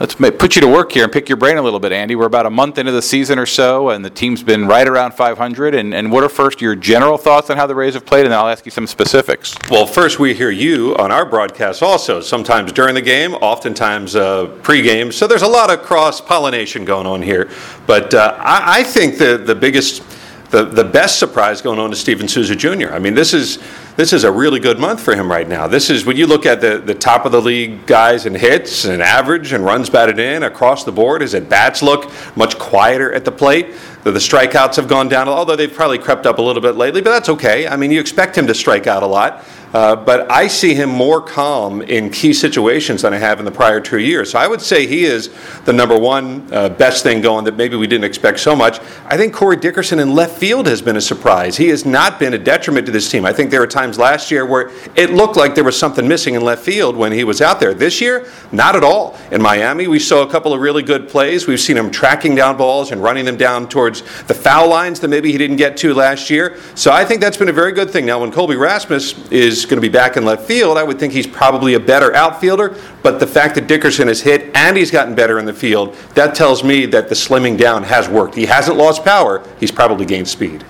let's 0.00 0.14
put 0.14 0.54
you 0.54 0.60
to 0.60 0.68
work 0.68 0.92
here 0.92 1.04
and 1.04 1.12
pick 1.12 1.28
your 1.28 1.36
brain 1.36 1.56
a 1.56 1.62
little 1.62 1.80
bit, 1.80 1.92
Andy. 1.92 2.14
We're 2.14 2.26
about 2.26 2.46
a 2.46 2.50
month 2.50 2.78
into 2.78 2.92
the 2.92 3.02
season 3.02 3.38
or 3.38 3.46
so, 3.46 3.90
and 3.90 4.04
the 4.04 4.10
team's 4.10 4.42
been 4.42 4.66
right 4.66 4.86
around 4.86 5.12
500. 5.12 5.74
And, 5.74 5.94
and 5.94 6.12
what 6.12 6.22
are 6.24 6.28
first 6.28 6.60
your 6.60 6.74
general 6.74 7.18
thoughts 7.18 7.50
on 7.50 7.56
how 7.56 7.66
the 7.66 7.74
Rays 7.74 7.94
have 7.94 8.06
played, 8.06 8.24
and 8.24 8.34
I'll 8.34 8.48
ask 8.48 8.64
you 8.64 8.70
some 8.70 8.86
specifics. 8.86 9.56
Well, 9.70 9.86
first 9.86 10.18
we 10.18 10.34
hear 10.34 10.50
you 10.50 10.96
on 10.96 11.10
our 11.10 11.26
broadcast 11.26 11.82
also, 11.82 12.20
sometimes 12.20 12.72
during 12.72 12.94
the 12.94 13.02
game, 13.02 13.34
oftentimes 13.34 14.14
uh, 14.14 14.46
pre-game. 14.62 15.12
So 15.12 15.26
there's 15.26 15.42
a 15.42 15.48
lot 15.48 15.70
of 15.70 15.82
cross 15.82 16.20
pollination 16.20 16.84
going 16.84 17.06
on 17.06 17.22
here. 17.22 17.50
But 17.86 18.14
uh, 18.14 18.36
I, 18.38 18.80
I 18.80 18.82
think 18.82 19.18
the 19.18 19.38
the 19.38 19.54
biggest 19.54 20.02
the, 20.50 20.64
the 20.64 20.84
best 20.84 21.18
surprise 21.18 21.60
going 21.60 21.78
on 21.78 21.92
is 21.92 22.00
Steven 22.00 22.26
Souza 22.26 22.56
Jr. 22.56 22.88
I 22.92 22.98
mean, 22.98 23.14
this 23.14 23.34
is 23.34 23.58
this 23.98 24.12
is 24.12 24.22
a 24.22 24.30
really 24.30 24.60
good 24.60 24.78
month 24.78 25.00
for 25.00 25.12
him 25.16 25.28
right 25.28 25.48
now. 25.48 25.66
This 25.66 25.90
is 25.90 26.04
when 26.04 26.16
you 26.16 26.28
look 26.28 26.46
at 26.46 26.60
the, 26.60 26.78
the 26.78 26.94
top 26.94 27.26
of 27.26 27.32
the 27.32 27.42
league 27.42 27.84
guys 27.84 28.26
in 28.26 28.34
hits 28.36 28.84
and 28.84 29.02
average 29.02 29.52
and 29.52 29.64
runs 29.64 29.90
batted 29.90 30.20
in 30.20 30.44
across 30.44 30.84
the 30.84 30.92
board. 30.92 31.20
His 31.20 31.34
at 31.34 31.48
bats 31.48 31.82
look 31.82 32.08
much 32.36 32.56
quieter 32.60 33.12
at 33.12 33.24
the 33.24 33.32
plate. 33.32 33.74
The, 34.04 34.12
the 34.12 34.20
strikeouts 34.20 34.76
have 34.76 34.86
gone 34.86 35.08
down, 35.08 35.28
although 35.28 35.56
they've 35.56 35.74
probably 35.74 35.98
crept 35.98 36.26
up 36.26 36.38
a 36.38 36.42
little 36.42 36.62
bit 36.62 36.76
lately, 36.76 37.00
but 37.00 37.10
that's 37.10 37.28
okay. 37.28 37.66
I 37.66 37.74
mean, 37.74 37.90
you 37.90 37.98
expect 37.98 38.38
him 38.38 38.46
to 38.46 38.54
strike 38.54 38.86
out 38.86 39.02
a 39.02 39.06
lot. 39.06 39.44
Uh, 39.72 39.94
but 39.94 40.30
I 40.30 40.46
see 40.46 40.74
him 40.74 40.88
more 40.88 41.20
calm 41.20 41.82
in 41.82 42.10
key 42.10 42.32
situations 42.32 43.02
than 43.02 43.12
I 43.12 43.18
have 43.18 43.38
in 43.38 43.44
the 43.44 43.50
prior 43.50 43.80
two 43.80 43.98
years. 43.98 44.30
So 44.30 44.38
I 44.38 44.46
would 44.46 44.62
say 44.62 44.86
he 44.86 45.04
is 45.04 45.30
the 45.64 45.74
number 45.74 45.98
one 45.98 46.48
uh, 46.50 46.70
best 46.70 47.02
thing 47.02 47.20
going 47.20 47.44
that 47.44 47.56
maybe 47.56 47.76
we 47.76 47.86
didn't 47.86 48.04
expect 48.04 48.40
so 48.40 48.56
much. 48.56 48.80
I 49.04 49.18
think 49.18 49.34
Corey 49.34 49.56
Dickerson 49.56 49.98
in 49.98 50.14
left 50.14 50.38
field 50.38 50.66
has 50.66 50.80
been 50.80 50.96
a 50.96 51.00
surprise. 51.02 51.56
He 51.56 51.68
has 51.68 51.84
not 51.84 52.18
been 52.18 52.32
a 52.32 52.38
detriment 52.38 52.86
to 52.86 52.92
this 52.92 53.10
team. 53.10 53.26
I 53.26 53.32
think 53.32 53.50
there 53.50 53.60
were 53.60 53.66
times 53.66 53.87
last 53.96 54.30
year 54.30 54.44
where 54.44 54.70
it 54.96 55.10
looked 55.10 55.36
like 55.36 55.54
there 55.54 55.64
was 55.64 55.78
something 55.78 56.06
missing 56.06 56.34
in 56.34 56.42
left 56.42 56.62
field 56.62 56.96
when 56.96 57.12
he 57.12 57.24
was 57.24 57.40
out 57.40 57.60
there. 57.60 57.72
This 57.74 58.00
year, 58.00 58.30
not 58.52 58.76
at 58.76 58.84
all. 58.84 59.16
In 59.30 59.40
Miami, 59.40 59.88
we 59.88 59.98
saw 59.98 60.22
a 60.22 60.30
couple 60.30 60.52
of 60.52 60.60
really 60.60 60.82
good 60.82 61.08
plays. 61.08 61.46
We've 61.46 61.60
seen 61.60 61.76
him 61.76 61.90
tracking 61.90 62.34
down 62.34 62.56
balls 62.56 62.92
and 62.92 63.02
running 63.02 63.24
them 63.24 63.36
down 63.36 63.68
towards 63.68 64.02
the 64.24 64.34
foul 64.34 64.68
lines 64.68 65.00
that 65.00 65.08
maybe 65.08 65.32
he 65.32 65.38
didn't 65.38 65.56
get 65.56 65.76
to 65.78 65.94
last 65.94 66.28
year. 66.28 66.58
So 66.74 66.92
I 66.92 67.04
think 67.04 67.20
that's 67.20 67.36
been 67.36 67.48
a 67.48 67.52
very 67.52 67.72
good 67.72 67.90
thing. 67.90 68.04
Now, 68.04 68.20
when 68.20 68.30
Colby 68.30 68.56
Rasmus 68.56 69.30
is 69.30 69.48
is 69.48 69.66
going 69.66 69.76
to 69.76 69.82
be 69.82 69.88
back 69.88 70.16
in 70.16 70.24
left 70.24 70.42
field, 70.42 70.78
I 70.78 70.82
would 70.82 70.98
think 70.98 71.12
he's 71.12 71.26
probably 71.26 71.74
a 71.74 71.80
better 71.80 72.14
outfielder. 72.14 72.76
But 73.02 73.20
the 73.20 73.26
fact 73.26 73.54
that 73.56 73.66
Dickerson 73.66 74.08
has 74.08 74.20
hit 74.20 74.54
and 74.54 74.76
he's 74.76 74.90
gotten 74.90 75.14
better 75.14 75.38
in 75.38 75.44
the 75.44 75.52
field, 75.52 75.94
that 76.14 76.34
tells 76.34 76.64
me 76.64 76.86
that 76.86 77.08
the 77.08 77.14
slimming 77.14 77.58
down 77.58 77.82
has 77.82 78.08
worked. 78.08 78.34
He 78.34 78.46
hasn't 78.46 78.76
lost 78.76 79.04
power, 79.04 79.42
he's 79.60 79.72
probably 79.72 80.06
gained 80.06 80.28
speed. 80.28 80.64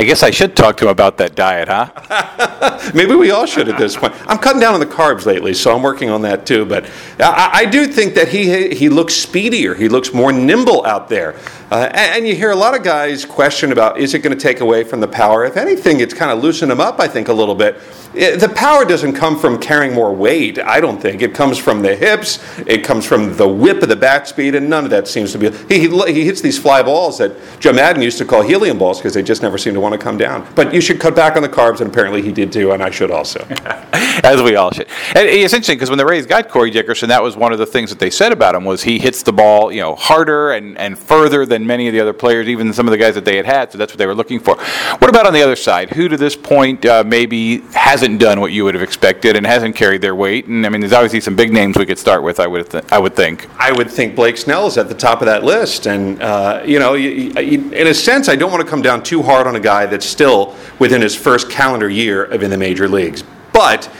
I 0.00 0.04
guess 0.04 0.22
I 0.22 0.30
should 0.30 0.56
talk 0.56 0.78
to 0.78 0.86
him 0.86 0.90
about 0.90 1.18
that 1.18 1.34
diet, 1.34 1.68
huh? 1.68 2.90
Maybe 2.94 3.14
we 3.14 3.32
all 3.32 3.44
should 3.44 3.68
at 3.68 3.76
this 3.76 3.98
point. 3.98 4.14
I'm 4.26 4.38
cutting 4.38 4.58
down 4.58 4.72
on 4.72 4.80
the 4.80 4.86
carbs 4.86 5.26
lately, 5.26 5.52
so 5.52 5.76
I'm 5.76 5.82
working 5.82 6.08
on 6.08 6.22
that 6.22 6.46
too. 6.46 6.64
But 6.64 6.86
I, 7.18 7.50
I 7.52 7.64
do 7.66 7.86
think 7.86 8.14
that 8.14 8.28
he 8.28 8.74
he 8.74 8.88
looks 8.88 9.12
speedier. 9.12 9.74
He 9.74 9.90
looks 9.90 10.14
more 10.14 10.32
nimble 10.32 10.86
out 10.86 11.10
there. 11.10 11.38
Uh, 11.70 11.88
and, 11.94 12.16
and, 12.16 12.26
you 12.26 12.34
hear 12.34 12.50
a 12.50 12.56
lot 12.56 12.74
of 12.74 12.82
guys 12.82 13.24
question 13.24 13.70
about 13.70 13.96
is 13.96 14.12
it 14.12 14.24
going 14.24 14.36
to 14.36 14.42
take 14.42 14.58
away 14.58 14.82
from 14.82 14.98
the 14.98 15.06
power? 15.06 15.44
If 15.44 15.56
anything, 15.56 16.00
it's 16.00 16.12
kind 16.12 16.32
of 16.32 16.42
loosened 16.42 16.72
him 16.72 16.80
up, 16.80 16.98
I 16.98 17.06
think, 17.06 17.28
a 17.28 17.32
little 17.32 17.54
bit. 17.54 17.80
It, 18.12 18.40
the 18.40 18.48
power 18.48 18.84
doesn't 18.84 19.12
come 19.12 19.38
from 19.38 19.56
carrying 19.60 19.94
more 19.94 20.12
weight, 20.12 20.58
I 20.58 20.80
don't 20.80 21.00
think. 21.00 21.22
It 21.22 21.32
comes 21.32 21.58
from 21.58 21.80
the 21.80 21.94
hips, 21.94 22.40
it 22.66 22.82
comes 22.82 23.06
from 23.06 23.36
the 23.36 23.46
whip 23.46 23.84
of 23.84 23.88
the 23.88 23.94
back 23.94 24.26
speed, 24.26 24.56
and 24.56 24.68
none 24.68 24.82
of 24.82 24.90
that 24.90 25.06
seems 25.06 25.30
to 25.30 25.38
be. 25.38 25.50
He, 25.72 25.86
he, 25.86 26.12
he 26.12 26.24
hits 26.24 26.40
these 26.40 26.58
fly 26.58 26.82
balls 26.82 27.18
that 27.18 27.36
Joe 27.60 27.72
Maddon 27.72 28.02
used 28.02 28.18
to 28.18 28.24
call 28.24 28.42
helium 28.42 28.76
balls 28.76 28.98
because 28.98 29.14
they 29.14 29.22
just 29.22 29.40
never 29.40 29.56
seem 29.56 29.74
to 29.74 29.80
want 29.80 29.92
to 29.92 29.98
come 29.98 30.18
down. 30.18 30.44
But 30.56 30.74
you 30.74 30.80
should 30.80 30.98
cut 30.98 31.14
back 31.14 31.36
on 31.36 31.42
the 31.42 31.48
carbs, 31.48 31.80
and 31.80 31.88
apparently 31.88 32.20
he 32.20 32.32
did 32.32 32.50
too, 32.50 32.72
and 32.72 32.82
I 32.82 32.90
should 32.90 33.12
also. 33.12 33.46
As 34.24 34.42
we 34.42 34.56
all 34.56 34.72
should. 34.72 34.88
And 35.14 35.28
it's 35.28 35.54
interesting 35.54 35.76
because 35.76 35.88
when 35.88 35.98
the 35.98 36.04
Rays 36.04 36.26
got 36.26 36.48
Corey 36.48 36.70
Dickerson, 36.70 37.08
that 37.10 37.22
was 37.22 37.36
one 37.36 37.52
of 37.52 37.58
the 37.58 37.66
things 37.66 37.90
that 37.90 38.00
they 38.00 38.10
said 38.10 38.32
about 38.32 38.56
him 38.56 38.64
was 38.64 38.82
he 38.82 38.98
hits 38.98 39.22
the 39.22 39.32
ball, 39.32 39.70
you 39.70 39.80
know, 39.80 39.94
harder 39.94 40.50
and, 40.50 40.76
and 40.76 40.98
further 40.98 41.46
than 41.46 41.59
many 41.66 41.88
of 41.88 41.92
the 41.92 42.00
other 42.00 42.12
players, 42.12 42.48
even 42.48 42.72
some 42.72 42.86
of 42.86 42.92
the 42.92 42.98
guys 42.98 43.14
that 43.14 43.24
they 43.24 43.36
had 43.36 43.46
had. 43.46 43.72
So 43.72 43.78
that's 43.78 43.92
what 43.92 43.98
they 43.98 44.06
were 44.06 44.14
looking 44.14 44.40
for. 44.40 44.56
What 44.56 45.08
about 45.08 45.26
on 45.26 45.32
the 45.32 45.42
other 45.42 45.56
side? 45.56 45.90
Who 45.90 46.08
to 46.08 46.16
this 46.16 46.36
point 46.36 46.84
uh, 46.84 47.04
maybe 47.06 47.58
hasn't 47.72 48.20
done 48.20 48.40
what 48.40 48.52
you 48.52 48.64
would 48.64 48.74
have 48.74 48.82
expected 48.82 49.36
and 49.36 49.46
hasn't 49.46 49.76
carried 49.76 50.02
their 50.02 50.14
weight? 50.14 50.46
And 50.46 50.66
I 50.66 50.68
mean, 50.68 50.80
there's 50.80 50.92
obviously 50.92 51.20
some 51.20 51.36
big 51.36 51.52
names 51.52 51.76
we 51.76 51.86
could 51.86 51.98
start 51.98 52.22
with. 52.22 52.40
I 52.40 52.46
would 52.46 52.70
th- 52.70 52.84
I 52.90 52.98
would 52.98 53.16
think. 53.16 53.48
I 53.58 53.72
would 53.72 53.90
think 53.90 54.14
Blake 54.14 54.36
Snell 54.36 54.66
is 54.66 54.78
at 54.78 54.88
the 54.88 54.94
top 54.94 55.20
of 55.20 55.26
that 55.26 55.44
list, 55.44 55.86
and 55.86 56.22
uh, 56.22 56.62
you 56.64 56.78
know, 56.78 56.94
you, 56.94 57.32
you, 57.40 57.72
in 57.72 57.86
a 57.86 57.94
sense, 57.94 58.28
I 58.28 58.36
don't 58.36 58.50
want 58.50 58.62
to 58.62 58.68
come 58.68 58.82
down 58.82 59.02
too 59.02 59.22
hard 59.22 59.46
on 59.46 59.56
a 59.56 59.60
guy 59.60 59.86
that's 59.86 60.06
still 60.06 60.56
within 60.78 61.00
his 61.00 61.16
first 61.16 61.50
calendar 61.50 61.88
year 61.88 62.24
of 62.24 62.42
in 62.42 62.50
the 62.50 62.58
major 62.58 62.88
leagues, 62.88 63.24
but 63.52 63.90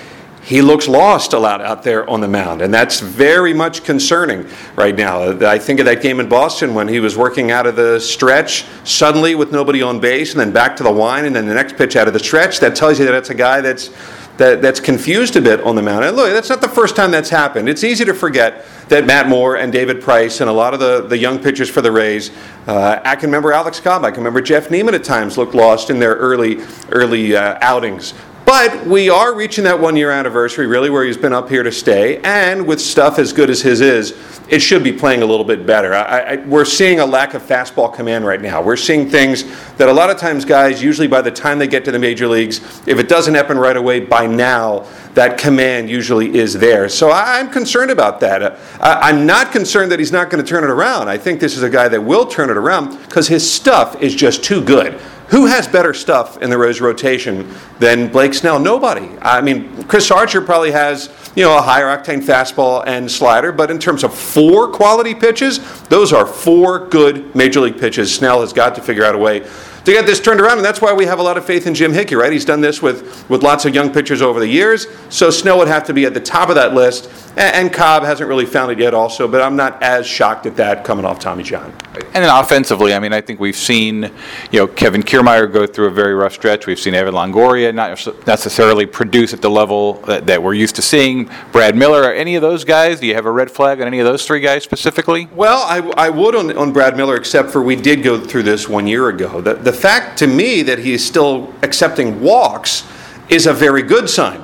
he 0.51 0.63
looks 0.63 0.89
lost 0.89 1.33
a 1.33 1.39
lot 1.39 1.61
out 1.61 1.85
there 1.85 2.11
on 2.11 2.21
the 2.21 2.27
mound, 2.27 2.61
and 2.61 2.75
that's 2.75 2.99
very 2.99 3.55
much 3.55 3.85
concerning 3.85 4.45
right 4.75 4.97
now. 4.97 5.31
I 5.49 5.61
think 5.61 5.79
of 5.79 5.87
that 5.87 6.03
game 6.03 6.19
in 6.19 6.29
Boston 6.29 6.75
when 6.75 6.89
he 6.89 6.99
was 6.99 7.17
working 7.17 7.53
out 7.53 7.69
of 7.69 7.77
the 7.77 8.01
stretch 8.01 8.65
suddenly 8.83 9.37
with 9.37 9.53
nobody 9.53 9.81
on 9.81 10.01
base, 10.01 10.33
and 10.33 10.41
then 10.41 10.51
back 10.51 10.75
to 10.79 10.83
the 10.83 10.91
line, 10.91 11.25
and 11.25 11.37
then 11.37 11.47
the 11.47 11.55
next 11.55 11.77
pitch 11.77 11.95
out 11.95 12.09
of 12.09 12.15
the 12.15 12.19
stretch. 12.19 12.59
That 12.59 12.75
tells 12.75 12.99
you 12.99 13.05
that 13.05 13.15
it's 13.15 13.31
a 13.31 13.35
guy 13.35 13.61
that's 13.61 13.91
that, 14.39 14.61
that's 14.61 14.81
confused 14.81 15.37
a 15.37 15.41
bit 15.41 15.61
on 15.61 15.77
the 15.77 15.83
mound. 15.83 16.05
And 16.05 16.17
look, 16.17 16.33
that's 16.33 16.49
not 16.49 16.63
the 16.63 16.69
first 16.69 16.97
time 16.97 17.11
that's 17.13 17.29
happened. 17.29 17.69
It's 17.69 17.85
easy 17.85 18.05
to 18.07 18.15
forget 18.15 18.65
that 18.89 19.07
Matt 19.07 19.29
Moore 19.29 19.57
and 19.57 19.71
David 19.71 20.03
Price 20.03 20.41
and 20.41 20.49
a 20.49 20.53
lot 20.53 20.73
of 20.73 20.81
the, 20.81 21.03
the 21.03 21.19
young 21.19 21.39
pitchers 21.39 21.69
for 21.69 21.83
the 21.83 21.93
Rays, 21.93 22.31
uh, 22.67 23.01
I 23.05 23.15
can 23.17 23.29
remember 23.29 23.53
Alex 23.53 23.79
Cobb, 23.79 24.03
I 24.03 24.11
can 24.11 24.21
remember 24.21 24.41
Jeff 24.41 24.71
Niemann 24.71 24.95
at 24.95 25.05
times 25.05 25.39
looked 25.39 25.55
lost 25.55 25.91
in 25.91 26.01
their 26.01 26.15
early 26.15 26.59
early 26.89 27.37
uh, 27.37 27.59
outings. 27.61 28.15
But 28.51 28.85
we 28.85 29.09
are 29.09 29.33
reaching 29.33 29.63
that 29.63 29.79
one 29.79 29.95
year 29.95 30.11
anniversary, 30.11 30.67
really, 30.67 30.91
where 30.91 31.05
he's 31.05 31.17
been 31.17 31.33
up 31.33 31.49
here 31.49 31.63
to 31.63 31.71
stay. 31.71 32.19
And 32.25 32.67
with 32.67 32.81
stuff 32.81 33.21
as 33.21 33.33
good 33.33 33.49
as 33.49 33.63
his 33.63 33.81
is, 33.81 34.19
it 34.49 34.59
should 34.59 34.83
be 34.83 34.93
playing 34.93 35.23
a 35.23 35.25
little 35.25 35.45
bit 35.45 35.65
better. 35.65 35.95
I, 35.95 36.21
I, 36.21 36.37
we're 36.47 36.65
seeing 36.65 36.99
a 36.99 37.07
lack 37.07 37.35
of 37.35 37.43
fastball 37.43 37.95
command 37.95 38.27
right 38.27 38.43
now. 38.43 38.61
We're 38.61 38.77
seeing 38.77 39.09
things 39.09 39.45
that 39.77 39.89
a 39.89 39.93
lot 39.93 40.11
of 40.11 40.17
times 40.17 40.45
guys, 40.45 40.83
usually 40.83 41.07
by 41.07 41.23
the 41.23 41.31
time 41.31 41.61
they 41.61 41.69
get 41.69 41.85
to 41.85 41.93
the 41.93 41.99
major 42.01 42.27
leagues, 42.27 42.59
if 42.89 42.99
it 42.99 43.09
doesn't 43.09 43.35
happen 43.35 43.57
right 43.57 43.77
away, 43.77 44.01
by 44.01 44.27
now, 44.27 44.85
that 45.15 45.39
command 45.39 45.89
usually 45.89 46.37
is 46.37 46.53
there. 46.53 46.89
So 46.89 47.11
I, 47.11 47.39
am 47.39 47.51
concerned 47.51 47.93
about 47.93 48.19
that. 48.19 48.43
Uh, 48.43 48.57
I, 48.81 49.11
I'm 49.11 49.27
not 49.27 49.53
concerned 49.53 49.93
that 49.93 50.01
he's 50.01 50.11
not 50.11 50.29
going 50.29 50.45
to 50.45 50.49
turn 50.49 50.65
it 50.65 50.71
around. 50.71 51.09
I 51.09 51.19
think 51.19 51.39
this 51.39 51.57
is 51.57 51.63
a 51.63 51.71
guy 51.71 51.87
that 51.87 52.03
will 52.03 52.27
turn 52.27 52.51
it 52.51 52.57
around 52.57 52.99
because 53.03 53.29
his 53.29 53.49
stuff 53.49 54.03
is 54.03 54.13
just 54.13 54.43
too 54.43 54.61
good. 54.61 55.01
Who 55.31 55.47
has 55.47 55.69
better 55.69 55.95
stuff 55.95 56.43
in 56.43 56.51
the 56.51 56.59
Rose 56.59 56.81
rotation 56.81 57.55
than 57.79 58.09
Blake 58.09 58.35
Snell? 58.35 58.59
Nobody. 58.59 59.09
I 59.23 59.40
mean, 59.40 59.85
Chris 59.85 60.11
Archer 60.11 60.40
probably 60.40 60.73
has 60.73 61.09
you 61.37 61.45
know 61.45 61.57
a 61.57 61.62
higher 61.62 61.87
octane 61.87 62.21
fastball 62.21 62.83
and 62.85 63.09
slider, 63.09 63.53
but 63.53 63.71
in 63.71 63.79
terms 63.79 64.03
of 64.03 64.12
four 64.12 64.69
quality 64.73 65.14
pitches, 65.14 65.61
those 65.85 66.12
are 66.12 66.27
four 66.27 66.88
good 66.88 67.33
major 67.37 67.61
league 67.61 67.79
pitches. 67.79 68.12
Snell 68.12 68.40
has 68.40 68.53
got 68.53 68.75
to 68.75 68.83
figure 68.83 69.05
out 69.05 69.14
a 69.14 69.19
way 69.19 69.49
to 69.85 69.93
get 69.93 70.07
this 70.07 70.21
turned 70.21 70.40
around. 70.40 70.59
And 70.59 70.64
that's 70.64 70.81
why 70.81 70.93
we 70.93 71.07
have 71.07 71.19
a 71.19 71.23
lot 71.23 71.37
of 71.37 71.45
faith 71.45 71.66
in 71.66 71.75
Jim 71.75 71.93
Hickey, 71.93 72.14
right? 72.14 72.33
He's 72.33 72.45
done 72.45 72.61
this 72.61 72.83
with, 72.83 73.29
with 73.31 73.43
lots 73.43 73.64
of 73.64 73.75
young 73.75 73.93
pitchers 73.93 74.23
over 74.23 74.40
the 74.40 74.49
years. 74.49 74.87
So 75.09 75.31
Snow 75.31 75.59
would 75.59 75.69
have 75.69 75.85
to 75.85 75.95
be 75.95 76.05
at 76.05 76.14
the 76.14 76.21
top 76.21 76.49
of 76.49 76.55
that 76.57 76.75
list. 76.75 77.11
And, 77.37 77.55
and 77.57 77.73
Cobb 77.73 78.03
hasn't 78.03 78.29
really 78.29 78.47
found 78.47 78.73
it 78.73 78.79
yet, 78.79 78.95
also. 78.95 79.27
But 79.29 79.43
I'm 79.43 79.57
not 79.57 79.83
as 79.83 80.07
shocked 80.07 80.47
at 80.47 80.57
that 80.57 80.85
coming 80.85 81.05
off 81.05 81.19
Tommy 81.19 81.43
John. 81.43 81.73
And 82.14 82.25
then 82.25 82.31
offensively, 82.31 82.95
I 82.95 82.99
mean, 82.99 83.12
I 83.12 83.21
think 83.21 83.40
we've 83.40 83.57
seen, 83.57 84.11
you 84.51 84.61
know, 84.61 84.66
Kevin 84.66 85.03
Kiermaier 85.03 85.53
go 85.53 85.66
through 85.66 85.87
a 85.87 85.90
very 85.90 86.14
rough 86.14 86.33
stretch. 86.33 86.66
We've 86.66 86.79
seen 86.79 86.95
Evan 86.95 87.14
Longoria 87.14 87.75
not 87.75 88.27
necessarily 88.27 88.87
produce 88.87 89.33
at 89.33 89.43
the 89.43 89.51
level 89.51 89.95
that, 90.03 90.27
that 90.27 90.43
we're 90.43 90.55
used 90.55 90.77
to 90.77 90.83
seeing. 90.83 91.31
Brad 91.53 91.77
Miller, 91.77 92.03
are 92.03 92.12
any 92.12 92.37
of 92.37 92.43
those 92.43 92.64
guys? 92.64 93.01
Do 93.01 93.07
you 93.07 93.14
have 93.14 93.27
a 93.27 93.31
red 93.31 93.51
flag 93.51 93.81
on 93.81 93.87
any 93.87 94.01
of 94.01 94.07
those 94.07 94.27
three 94.27 94.40
guys 94.40 94.64
specifically? 94.64 95.29
Well, 95.35 95.62
I, 95.62 95.79
I 95.97 96.11
would 96.11 96.35
on, 96.35 96.57
on 96.57 96.73
Brad 96.73 96.97
Miller, 96.97 97.16
except 97.16 97.51
for 97.51 97.62
we 97.62 97.77
did 97.77 98.03
go 98.03 98.21
through 98.21 98.43
this 98.45 98.69
one 98.69 98.87
year 98.87 99.09
ago. 99.09 99.40
The 99.70 99.76
fact 99.76 100.18
to 100.18 100.26
me 100.26 100.62
that 100.62 100.80
he 100.80 100.94
is 100.94 101.06
still 101.06 101.54
accepting 101.62 102.20
walks 102.20 102.85
is 103.28 103.46
a 103.46 103.52
very 103.52 103.83
good 103.83 104.11
sign. 104.11 104.40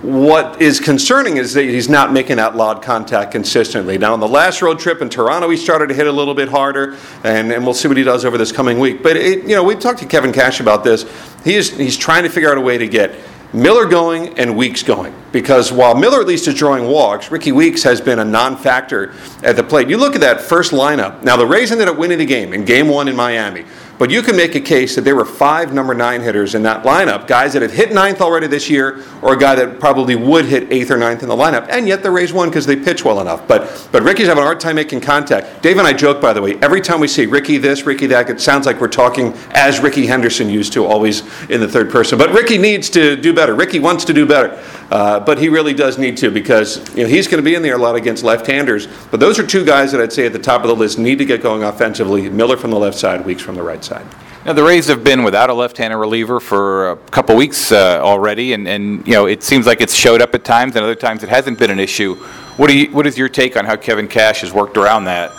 What 0.00 0.62
is 0.62 0.78
concerning 0.78 1.38
is 1.38 1.54
that 1.54 1.64
he's 1.64 1.88
not 1.88 2.12
making 2.12 2.36
that 2.36 2.54
loud 2.54 2.80
contact 2.80 3.32
consistently. 3.32 3.98
Now, 3.98 4.12
on 4.12 4.20
the 4.20 4.28
last 4.28 4.62
road 4.62 4.78
trip 4.78 5.02
in 5.02 5.08
Toronto, 5.08 5.50
he 5.50 5.56
started 5.56 5.88
to 5.88 5.94
hit 5.94 6.06
a 6.06 6.12
little 6.12 6.34
bit 6.34 6.48
harder, 6.48 6.96
and, 7.24 7.50
and 7.50 7.64
we'll 7.64 7.74
see 7.74 7.88
what 7.88 7.96
he 7.96 8.04
does 8.04 8.24
over 8.24 8.38
this 8.38 8.52
coming 8.52 8.78
week. 8.78 9.02
But, 9.02 9.16
it, 9.16 9.42
you 9.42 9.56
know, 9.56 9.64
we 9.64 9.74
talked 9.74 9.98
to 9.98 10.06
Kevin 10.06 10.32
Cash 10.32 10.60
about 10.60 10.84
this. 10.84 11.04
He 11.42 11.56
is, 11.56 11.76
he's 11.76 11.96
trying 11.96 12.22
to 12.22 12.28
figure 12.28 12.48
out 12.48 12.56
a 12.56 12.60
way 12.60 12.78
to 12.78 12.86
get 12.86 13.18
Miller 13.52 13.86
going 13.86 14.38
and 14.38 14.56
Weeks 14.56 14.84
going. 14.84 15.12
Because 15.32 15.72
while 15.72 15.96
Miller 15.96 16.20
at 16.20 16.28
least 16.28 16.46
is 16.46 16.54
drawing 16.54 16.86
walks, 16.86 17.32
Rickie 17.32 17.50
Weeks 17.50 17.82
has 17.82 18.00
been 18.00 18.20
a 18.20 18.24
non 18.24 18.56
factor 18.56 19.14
at 19.42 19.56
the 19.56 19.64
plate. 19.64 19.88
You 19.88 19.96
look 19.96 20.14
at 20.14 20.20
that 20.20 20.40
first 20.40 20.70
lineup. 20.70 21.24
Now, 21.24 21.36
the 21.36 21.46
Rays 21.46 21.72
ended 21.72 21.88
up 21.88 21.98
winning 21.98 22.18
the 22.18 22.26
game 22.26 22.52
in 22.52 22.64
game 22.64 22.86
one 22.88 23.08
in 23.08 23.16
Miami. 23.16 23.64
But 24.00 24.10
you 24.10 24.22
can 24.22 24.34
make 24.34 24.54
a 24.54 24.60
case 24.60 24.94
that 24.94 25.02
there 25.02 25.14
were 25.14 25.26
five 25.26 25.74
number 25.74 25.92
nine 25.92 26.22
hitters 26.22 26.54
in 26.54 26.62
that 26.62 26.84
lineup, 26.84 27.26
guys 27.26 27.52
that 27.52 27.60
have 27.60 27.74
hit 27.74 27.92
ninth 27.92 28.22
already 28.22 28.46
this 28.46 28.70
year, 28.70 29.04
or 29.20 29.34
a 29.34 29.38
guy 29.38 29.54
that 29.56 29.78
probably 29.78 30.16
would 30.16 30.46
hit 30.46 30.72
eighth 30.72 30.90
or 30.90 30.96
ninth 30.96 31.22
in 31.22 31.28
the 31.28 31.36
lineup, 31.36 31.68
and 31.68 31.86
yet 31.86 32.02
the 32.02 32.10
Rays 32.10 32.32
won 32.32 32.48
because 32.48 32.64
they 32.64 32.76
pitch 32.76 33.04
well 33.04 33.20
enough. 33.20 33.46
But 33.46 33.88
but 33.92 34.02
Rickie's 34.02 34.28
having 34.28 34.42
a 34.42 34.46
hard 34.46 34.58
time 34.58 34.76
making 34.76 35.02
contact. 35.02 35.62
Dave 35.62 35.76
and 35.76 35.86
I 35.86 35.92
joke, 35.92 36.18
by 36.18 36.32
the 36.32 36.40
way, 36.40 36.58
every 36.62 36.80
time 36.80 36.98
we 36.98 37.08
see 37.08 37.26
Rickie 37.26 37.58
this, 37.58 37.84
Rickie 37.84 38.06
that, 38.06 38.30
it 38.30 38.40
sounds 38.40 38.64
like 38.64 38.80
we're 38.80 38.88
talking 38.88 39.34
as 39.50 39.80
Rickey 39.80 40.06
Henderson 40.06 40.48
used 40.48 40.72
to, 40.72 40.86
always 40.86 41.20
in 41.50 41.60
the 41.60 41.68
third 41.68 41.90
person. 41.90 42.16
But 42.16 42.30
Rickie 42.30 42.56
needs 42.56 42.88
to 42.90 43.16
do 43.16 43.34
better. 43.34 43.54
Rickie 43.54 43.80
wants 43.80 44.06
to 44.06 44.14
do 44.14 44.24
better. 44.24 44.58
Uh, 44.90 45.20
but 45.20 45.38
he 45.38 45.48
really 45.48 45.72
does 45.72 45.98
need 45.98 46.16
to 46.16 46.30
because 46.30 46.78
you 46.96 47.04
know, 47.04 47.08
he's 47.08 47.28
going 47.28 47.42
to 47.42 47.48
be 47.48 47.54
in 47.54 47.62
there 47.62 47.76
a 47.76 47.78
lot 47.78 47.94
against 47.94 48.24
left-handers. 48.24 48.88
But 49.10 49.20
those 49.20 49.38
are 49.38 49.46
two 49.46 49.64
guys 49.64 49.92
that 49.92 50.00
I'd 50.00 50.12
say 50.12 50.26
at 50.26 50.32
the 50.32 50.38
top 50.38 50.62
of 50.62 50.68
the 50.68 50.74
list 50.74 50.98
need 50.98 51.18
to 51.18 51.24
get 51.24 51.42
going 51.42 51.62
offensively. 51.62 52.28
Miller 52.28 52.56
from 52.56 52.70
the 52.72 52.78
left 52.78 52.98
side, 52.98 53.24
Weeks 53.24 53.42
from 53.42 53.54
the 53.54 53.62
right 53.62 53.84
side. 53.84 54.04
Now, 54.44 54.54
the 54.54 54.62
Rays 54.62 54.88
have 54.88 55.04
been 55.04 55.22
without 55.22 55.50
a 55.50 55.54
left-handed 55.54 55.98
reliever 55.98 56.40
for 56.40 56.92
a 56.92 56.96
couple 56.96 57.36
weeks 57.36 57.72
uh, 57.72 58.00
already, 58.02 58.54
and, 58.54 58.66
and 58.66 59.06
you 59.06 59.12
know 59.12 59.26
it 59.26 59.42
seems 59.42 59.66
like 59.66 59.82
it's 59.82 59.94
showed 59.94 60.22
up 60.22 60.34
at 60.34 60.44
times, 60.44 60.76
and 60.76 60.82
other 60.82 60.94
times 60.94 61.22
it 61.22 61.28
hasn't 61.28 61.58
been 61.58 61.70
an 61.70 61.78
issue. 61.78 62.14
What, 62.56 62.68
do 62.68 62.78
you, 62.78 62.90
what 62.90 63.06
is 63.06 63.18
your 63.18 63.28
take 63.28 63.56
on 63.56 63.66
how 63.66 63.76
Kevin 63.76 64.08
Cash 64.08 64.40
has 64.40 64.50
worked 64.50 64.78
around 64.78 65.04
that? 65.04 65.30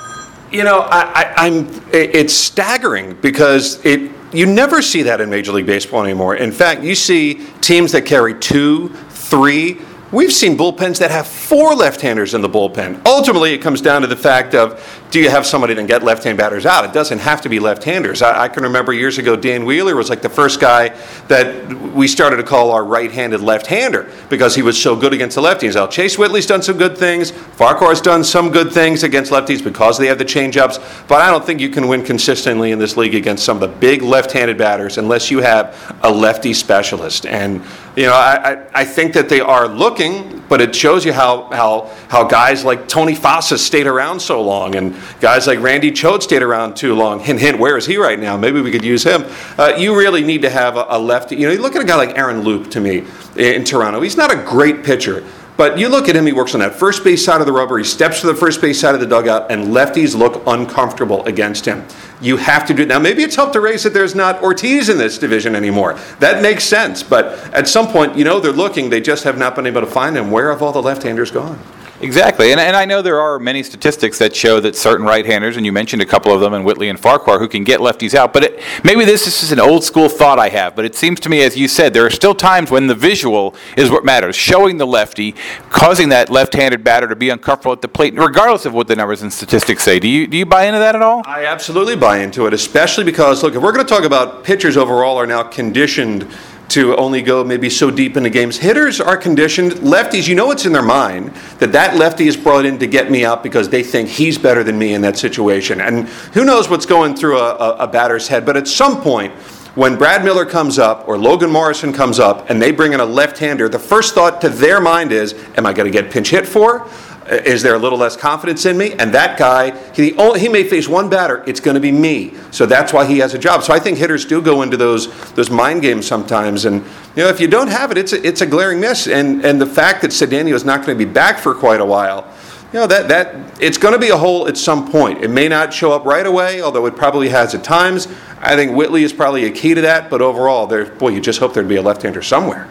You 0.51 0.63
know, 0.63 0.81
I, 0.81 1.47
am 1.47 1.67
It's 1.91 2.33
staggering 2.33 3.15
because 3.21 3.83
it. 3.85 4.11
You 4.33 4.45
never 4.45 4.81
see 4.81 5.01
that 5.03 5.19
in 5.19 5.29
Major 5.29 5.51
League 5.51 5.65
Baseball 5.65 6.03
anymore. 6.03 6.35
In 6.35 6.53
fact, 6.53 6.83
you 6.83 6.95
see 6.95 7.45
teams 7.59 7.91
that 7.91 8.05
carry 8.05 8.33
two, 8.33 8.95
three. 9.31 9.79
We've 10.11 10.33
seen 10.33 10.57
bullpens 10.57 10.99
that 10.99 11.09
have 11.09 11.25
four 11.25 11.73
left-handers 11.73 12.33
in 12.33 12.41
the 12.41 12.49
bullpen. 12.49 13.05
Ultimately, 13.05 13.53
it 13.53 13.59
comes 13.59 13.79
down 13.79 14.01
to 14.01 14.07
the 14.07 14.17
fact 14.17 14.53
of 14.53 15.01
do 15.09 15.21
you 15.21 15.29
have 15.29 15.45
somebody 15.45 15.73
that 15.73 15.79
can 15.79 15.87
get 15.87 16.03
left-hand 16.03 16.37
batters 16.37 16.65
out? 16.65 16.83
It 16.83 16.91
doesn't 16.91 17.19
have 17.19 17.41
to 17.41 17.49
be 17.49 17.61
left-handers. 17.61 18.21
I, 18.21 18.43
I, 18.43 18.47
can 18.49 18.63
remember 18.63 18.91
years 18.91 19.17
ago, 19.17 19.37
Dan 19.37 19.63
Wheeler 19.63 19.95
was 19.95 20.09
like 20.09 20.21
the 20.21 20.29
first 20.29 20.59
guy 20.59 20.89
that 21.29 21.73
we 21.93 22.09
started 22.09 22.37
to 22.37 22.43
call 22.43 22.71
our 22.71 22.83
right-handed 22.83 23.39
left-hander 23.39 24.11
because 24.29 24.53
he 24.53 24.61
was 24.61 24.81
so 24.81 24.97
good 24.97 25.13
against 25.13 25.35
the 25.35 25.41
lefties. 25.41 25.75
Now, 25.75 25.87
Chase 25.87 26.17
Whitley's 26.17 26.45
done 26.45 26.61
some 26.61 26.77
good 26.77 26.97
things. 26.97 27.31
Farquhar's 27.31 28.01
done 28.01 28.25
some 28.25 28.51
good 28.51 28.73
things 28.73 29.03
against 29.03 29.31
lefties 29.31 29.63
because 29.63 29.97
they 29.97 30.07
have 30.07 30.17
the 30.17 30.25
change-ups. 30.25 30.77
But 31.07 31.21
I 31.21 31.31
don't 31.31 31.45
think 31.45 31.61
you 31.61 31.69
can 31.69 31.87
win 31.87 32.03
consistently 32.03 32.71
in 32.71 32.79
this 32.79 32.97
league 32.97 33.15
against 33.15 33.45
some 33.45 33.61
of 33.61 33.61
the 33.61 33.77
big 33.79 34.01
left-handed 34.01 34.57
batters 34.57 34.97
unless 34.97 35.31
you 35.31 35.39
have 35.39 35.97
a 36.03 36.11
lefty 36.11 36.53
specialist. 36.53 37.25
And 37.25 37.63
you 37.95 38.05
know, 38.05 38.13
I, 38.13 38.65
I, 38.73 38.85
think 38.85 39.13
that 39.13 39.27
they 39.27 39.41
are 39.41 39.67
looking, 39.67 40.41
but 40.47 40.61
it 40.61 40.73
shows 40.73 41.03
you 41.03 41.11
how, 41.11 41.49
how, 41.51 41.91
how 42.07 42.23
guys 42.23 42.63
like 42.63 42.87
Tony 42.87 43.13
Fossas 43.13 43.57
stayed 43.57 43.85
around 43.85 44.21
so 44.21 44.41
long 44.41 44.75
and 44.75 44.95
Guys 45.21 45.45
like 45.45 45.59
Randy 45.59 45.91
Choate 45.91 46.23
stayed 46.23 46.41
around 46.41 46.75
too 46.75 46.95
long. 46.95 47.19
Hint, 47.19 47.39
hint, 47.39 47.59
where 47.59 47.77
is 47.77 47.85
he 47.85 47.97
right 47.97 48.19
now? 48.19 48.35
Maybe 48.35 48.59
we 48.59 48.71
could 48.71 48.83
use 48.83 49.03
him. 49.03 49.23
Uh, 49.55 49.73
you 49.77 49.95
really 49.95 50.23
need 50.23 50.41
to 50.41 50.49
have 50.49 50.77
a, 50.77 50.85
a 50.89 50.97
lefty. 50.97 51.35
You 51.35 51.45
know, 51.45 51.53
you 51.53 51.61
look 51.61 51.75
at 51.75 51.81
a 51.81 51.85
guy 51.85 51.95
like 51.95 52.17
Aaron 52.17 52.41
Loup 52.41 52.71
to 52.71 52.79
me 52.79 53.05
in 53.35 53.63
Toronto. 53.63 54.01
He's 54.01 54.17
not 54.17 54.33
a 54.33 54.43
great 54.43 54.83
pitcher. 54.83 55.23
But 55.61 55.77
you 55.77 55.89
look 55.89 56.09
at 56.09 56.15
him, 56.15 56.25
he 56.25 56.33
works 56.33 56.55
on 56.55 56.61
that 56.61 56.73
first 56.73 57.03
base 57.03 57.23
side 57.23 57.39
of 57.39 57.45
the 57.45 57.53
rubber, 57.53 57.77
he 57.77 57.83
steps 57.83 58.21
to 58.21 58.25
the 58.25 58.33
first 58.33 58.61
base 58.61 58.79
side 58.79 58.95
of 58.95 58.99
the 58.99 59.05
dugout, 59.05 59.51
and 59.51 59.65
lefties 59.67 60.17
look 60.17 60.41
uncomfortable 60.47 61.23
against 61.25 61.65
him. 61.65 61.85
You 62.19 62.37
have 62.37 62.65
to 62.65 62.73
do 62.73 62.81
it. 62.81 62.87
Now, 62.87 62.97
maybe 62.97 63.21
it's 63.21 63.35
helped 63.35 63.53
to 63.53 63.61
raise 63.61 63.83
that 63.83 63.93
there's 63.93 64.15
not 64.15 64.41
Ortiz 64.41 64.89
in 64.89 64.97
this 64.97 65.19
division 65.19 65.55
anymore. 65.55 65.99
That 66.17 66.41
makes 66.41 66.63
sense. 66.63 67.03
But 67.03 67.37
at 67.53 67.67
some 67.67 67.89
point, 67.89 68.17
you 68.17 68.23
know, 68.23 68.39
they're 68.39 68.51
looking, 68.51 68.89
they 68.89 69.01
just 69.01 69.23
have 69.23 69.37
not 69.37 69.55
been 69.55 69.67
able 69.67 69.81
to 69.81 69.87
find 69.87 70.17
him. 70.17 70.31
Where 70.31 70.49
have 70.49 70.63
all 70.63 70.71
the 70.71 70.81
left 70.81 71.03
handers 71.03 71.29
gone? 71.29 71.59
Exactly, 72.01 72.51
and, 72.51 72.59
and 72.59 72.75
I 72.75 72.85
know 72.85 73.01
there 73.01 73.19
are 73.19 73.37
many 73.37 73.61
statistics 73.61 74.17
that 74.19 74.35
show 74.35 74.59
that 74.59 74.75
certain 74.75 75.05
right-handers, 75.05 75.55
and 75.55 75.65
you 75.65 75.71
mentioned 75.71 76.01
a 76.01 76.05
couple 76.05 76.33
of 76.33 76.41
them, 76.41 76.53
and 76.53 76.65
Whitley 76.65 76.89
and 76.89 76.99
Farquhar, 76.99 77.37
who 77.37 77.47
can 77.47 77.63
get 77.63 77.79
lefties 77.79 78.15
out. 78.15 78.33
But 78.33 78.43
it, 78.43 78.63
maybe 78.83 79.05
this 79.05 79.27
is 79.27 79.39
just 79.39 79.51
an 79.51 79.59
old 79.59 79.83
school 79.83 80.09
thought 80.09 80.39
I 80.39 80.49
have, 80.49 80.75
but 80.75 80.83
it 80.83 80.95
seems 80.95 81.19
to 81.21 81.29
me, 81.29 81.43
as 81.43 81.55
you 81.55 81.67
said, 81.67 81.93
there 81.93 82.05
are 82.05 82.09
still 82.09 82.33
times 82.33 82.71
when 82.71 82.87
the 82.87 82.95
visual 82.95 83.55
is 83.77 83.91
what 83.91 84.03
matters, 84.03 84.35
showing 84.35 84.77
the 84.77 84.87
lefty, 84.87 85.35
causing 85.69 86.09
that 86.09 86.29
left-handed 86.29 86.83
batter 86.83 87.07
to 87.07 87.15
be 87.15 87.29
uncomfortable 87.29 87.73
at 87.73 87.81
the 87.81 87.87
plate, 87.87 88.15
regardless 88.15 88.65
of 88.65 88.73
what 88.73 88.87
the 88.87 88.95
numbers 88.95 89.21
and 89.21 89.31
statistics 89.31 89.83
say. 89.83 89.99
Do 89.99 90.07
you 90.07 90.25
do 90.25 90.37
you 90.37 90.45
buy 90.45 90.65
into 90.65 90.79
that 90.79 90.95
at 90.95 91.01
all? 91.03 91.21
I 91.25 91.45
absolutely 91.45 91.95
buy 91.95 92.19
into 92.19 92.47
it, 92.47 92.53
especially 92.53 93.03
because 93.03 93.43
look, 93.43 93.53
if 93.53 93.61
we're 93.61 93.71
going 93.71 93.85
to 93.85 93.89
talk 93.93 94.05
about 94.05 94.43
pitchers 94.43 94.75
overall 94.75 95.17
are 95.17 95.27
now 95.27 95.43
conditioned 95.43 96.27
to 96.71 96.95
only 96.95 97.21
go 97.21 97.43
maybe 97.43 97.69
so 97.69 97.91
deep 97.91 98.15
into 98.17 98.29
games. 98.29 98.57
Hitters 98.57 99.01
are 99.01 99.17
conditioned. 99.17 99.73
Lefties, 99.73 100.27
you 100.27 100.35
know 100.35 100.51
it's 100.51 100.65
in 100.65 100.73
their 100.73 100.81
mind 100.81 101.33
that 101.59 101.71
that 101.73 101.97
lefty 101.97 102.27
is 102.27 102.37
brought 102.37 102.65
in 102.65 102.79
to 102.79 102.87
get 102.87 103.11
me 103.11 103.25
out 103.25 103.43
because 103.43 103.69
they 103.69 103.83
think 103.83 104.09
he's 104.09 104.37
better 104.37 104.63
than 104.63 104.77
me 104.77 104.93
in 104.93 105.01
that 105.01 105.17
situation. 105.17 105.81
And 105.81 106.07
who 106.33 106.45
knows 106.45 106.69
what's 106.69 106.85
going 106.85 107.15
through 107.15 107.37
a, 107.39 107.55
a, 107.55 107.75
a 107.79 107.87
batter's 107.87 108.27
head. 108.27 108.45
But 108.45 108.57
at 108.57 108.67
some 108.67 109.01
point, 109.01 109.33
when 109.75 109.97
Brad 109.97 110.25
Miller 110.25 110.45
comes 110.45 110.79
up 110.79 111.07
or 111.07 111.17
Logan 111.17 111.49
Morrison 111.49 111.93
comes 111.93 112.19
up 112.19 112.49
and 112.49 112.61
they 112.61 112.71
bring 112.71 112.91
in 112.91 112.99
a 112.99 113.05
left-hander, 113.05 113.69
the 113.69 113.79
first 113.79 114.13
thought 114.13 114.41
to 114.41 114.49
their 114.49 114.81
mind 114.81 115.13
is, 115.13 115.33
am 115.55 115.65
I 115.65 115.71
going 115.71 115.89
to 115.89 116.01
get 116.01 116.11
pinch 116.11 116.29
hit 116.29 116.45
for? 116.45 116.89
Is 117.31 117.63
there 117.63 117.75
a 117.75 117.79
little 117.79 117.97
less 117.97 118.17
confidence 118.17 118.65
in 118.65 118.77
me? 118.77 118.91
And 118.91 119.13
that 119.13 119.39
guy, 119.39 119.71
he, 119.93 120.13
only, 120.17 120.41
he 120.41 120.49
may 120.49 120.65
face 120.65 120.89
one 120.89 121.09
batter. 121.09 121.45
It's 121.47 121.61
going 121.61 121.75
to 121.75 121.81
be 121.81 121.91
me. 121.91 122.33
So 122.51 122.65
that's 122.65 122.91
why 122.91 123.05
he 123.05 123.19
has 123.19 123.33
a 123.33 123.39
job. 123.39 123.63
So 123.63 123.73
I 123.73 123.79
think 123.79 123.97
hitters 123.97 124.25
do 124.25 124.41
go 124.41 124.63
into 124.63 124.75
those 124.75 125.07
those 125.31 125.49
mind 125.49 125.81
games 125.81 126.05
sometimes. 126.05 126.65
And 126.65 126.83
you 127.15 127.23
know, 127.23 127.29
if 127.29 127.39
you 127.39 127.47
don't 127.47 127.69
have 127.69 127.89
it, 127.89 127.97
it's 127.97 128.11
a, 128.11 128.27
it's 128.27 128.41
a 128.41 128.45
glaring 128.45 128.81
miss. 128.81 129.07
And 129.07 129.45
and 129.45 129.61
the 129.61 129.65
fact 129.65 130.01
that 130.01 130.11
Cedeno 130.11 130.53
is 130.53 130.65
not 130.65 130.85
going 130.85 130.97
to 130.97 131.05
be 131.05 131.09
back 131.09 131.39
for 131.39 131.55
quite 131.55 131.79
a 131.79 131.85
while, 131.85 132.27
you 132.73 132.79
know, 132.79 132.87
that 132.87 133.07
that 133.07 133.61
it's 133.61 133.77
going 133.77 133.93
to 133.93 133.99
be 133.99 134.09
a 134.09 134.17
hole 134.17 134.49
at 134.49 134.57
some 134.57 134.91
point. 134.91 135.23
It 135.23 135.29
may 135.29 135.47
not 135.47 135.73
show 135.73 135.93
up 135.93 136.03
right 136.03 136.25
away, 136.25 136.61
although 136.61 136.85
it 136.85 136.97
probably 136.97 137.29
has 137.29 137.55
at 137.55 137.63
times. 137.63 138.09
I 138.39 138.57
think 138.57 138.75
Whitley 138.75 139.03
is 139.03 139.13
probably 139.13 139.45
a 139.45 139.51
key 139.51 139.73
to 139.73 139.81
that. 139.81 140.09
But 140.09 140.21
overall, 140.21 140.67
there, 140.67 140.85
boy, 140.85 141.09
you 141.09 141.21
just 141.21 141.39
hope 141.39 141.53
there'd 141.53 141.69
be 141.69 141.77
a 141.77 141.81
left-hander 141.81 142.23
somewhere. 142.23 142.69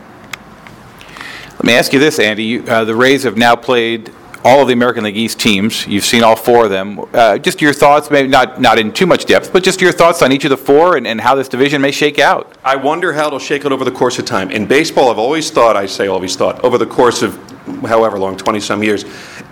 Let 1.52 1.64
me 1.64 1.72
ask 1.74 1.94
you 1.94 1.98
this, 1.98 2.18
Andy. 2.18 2.44
You, 2.44 2.64
uh, 2.64 2.84
the 2.84 2.96
Rays 2.96 3.22
have 3.22 3.38
now 3.38 3.56
played 3.56 4.12
all 4.44 4.62
of 4.62 4.68
the 4.68 4.72
American 4.72 5.05
League 5.05 5.16
East 5.16 5.38
teams. 5.38 5.87
You've 5.87 6.05
seen 6.05 6.22
all 6.22 6.37
four 6.37 6.64
of 6.64 6.70
them. 6.70 7.00
Uh, 7.12 7.38
just 7.38 7.61
your 7.61 7.72
thoughts, 7.72 8.11
maybe 8.11 8.29
not, 8.29 8.61
not 8.61 8.79
in 8.79 8.92
too 8.92 9.07
much 9.07 9.26
depth, 9.26 9.53
but 9.53 9.62
just 9.62 9.81
your 9.81 9.92
thoughts 9.92 10.22
on 10.22 10.33
each 10.33 10.44
of 10.44 10.50
the 10.50 10.57
four 10.57 10.96
and, 10.96 11.07
and 11.07 11.20
how 11.20 11.35
this 11.35 11.48
division 11.48 11.81
may 11.81 11.90
shake 11.90 12.18
out. 12.18 12.57
I 12.64 12.76
wonder 12.76 13.12
how 13.12 13.26
it'll 13.26 13.38
shake 13.38 13.64
out 13.66 13.72
over 13.72 13.85
the 13.85 13.90
course 13.90 14.18
of 14.18 14.24
time. 14.24 14.50
In 14.50 14.66
baseball, 14.66 15.11
I've 15.11 15.18
always 15.18 15.50
thought, 15.50 15.76
I 15.76 15.87
say 15.87 16.07
always 16.07 16.37
thought, 16.37 16.62
over 16.64 16.79
the 16.79 16.87
course 16.87 17.22
of 17.22 17.37
however 17.83 18.18
long, 18.18 18.37
20 18.37 18.61
some 18.61 18.83
years, 18.83 19.05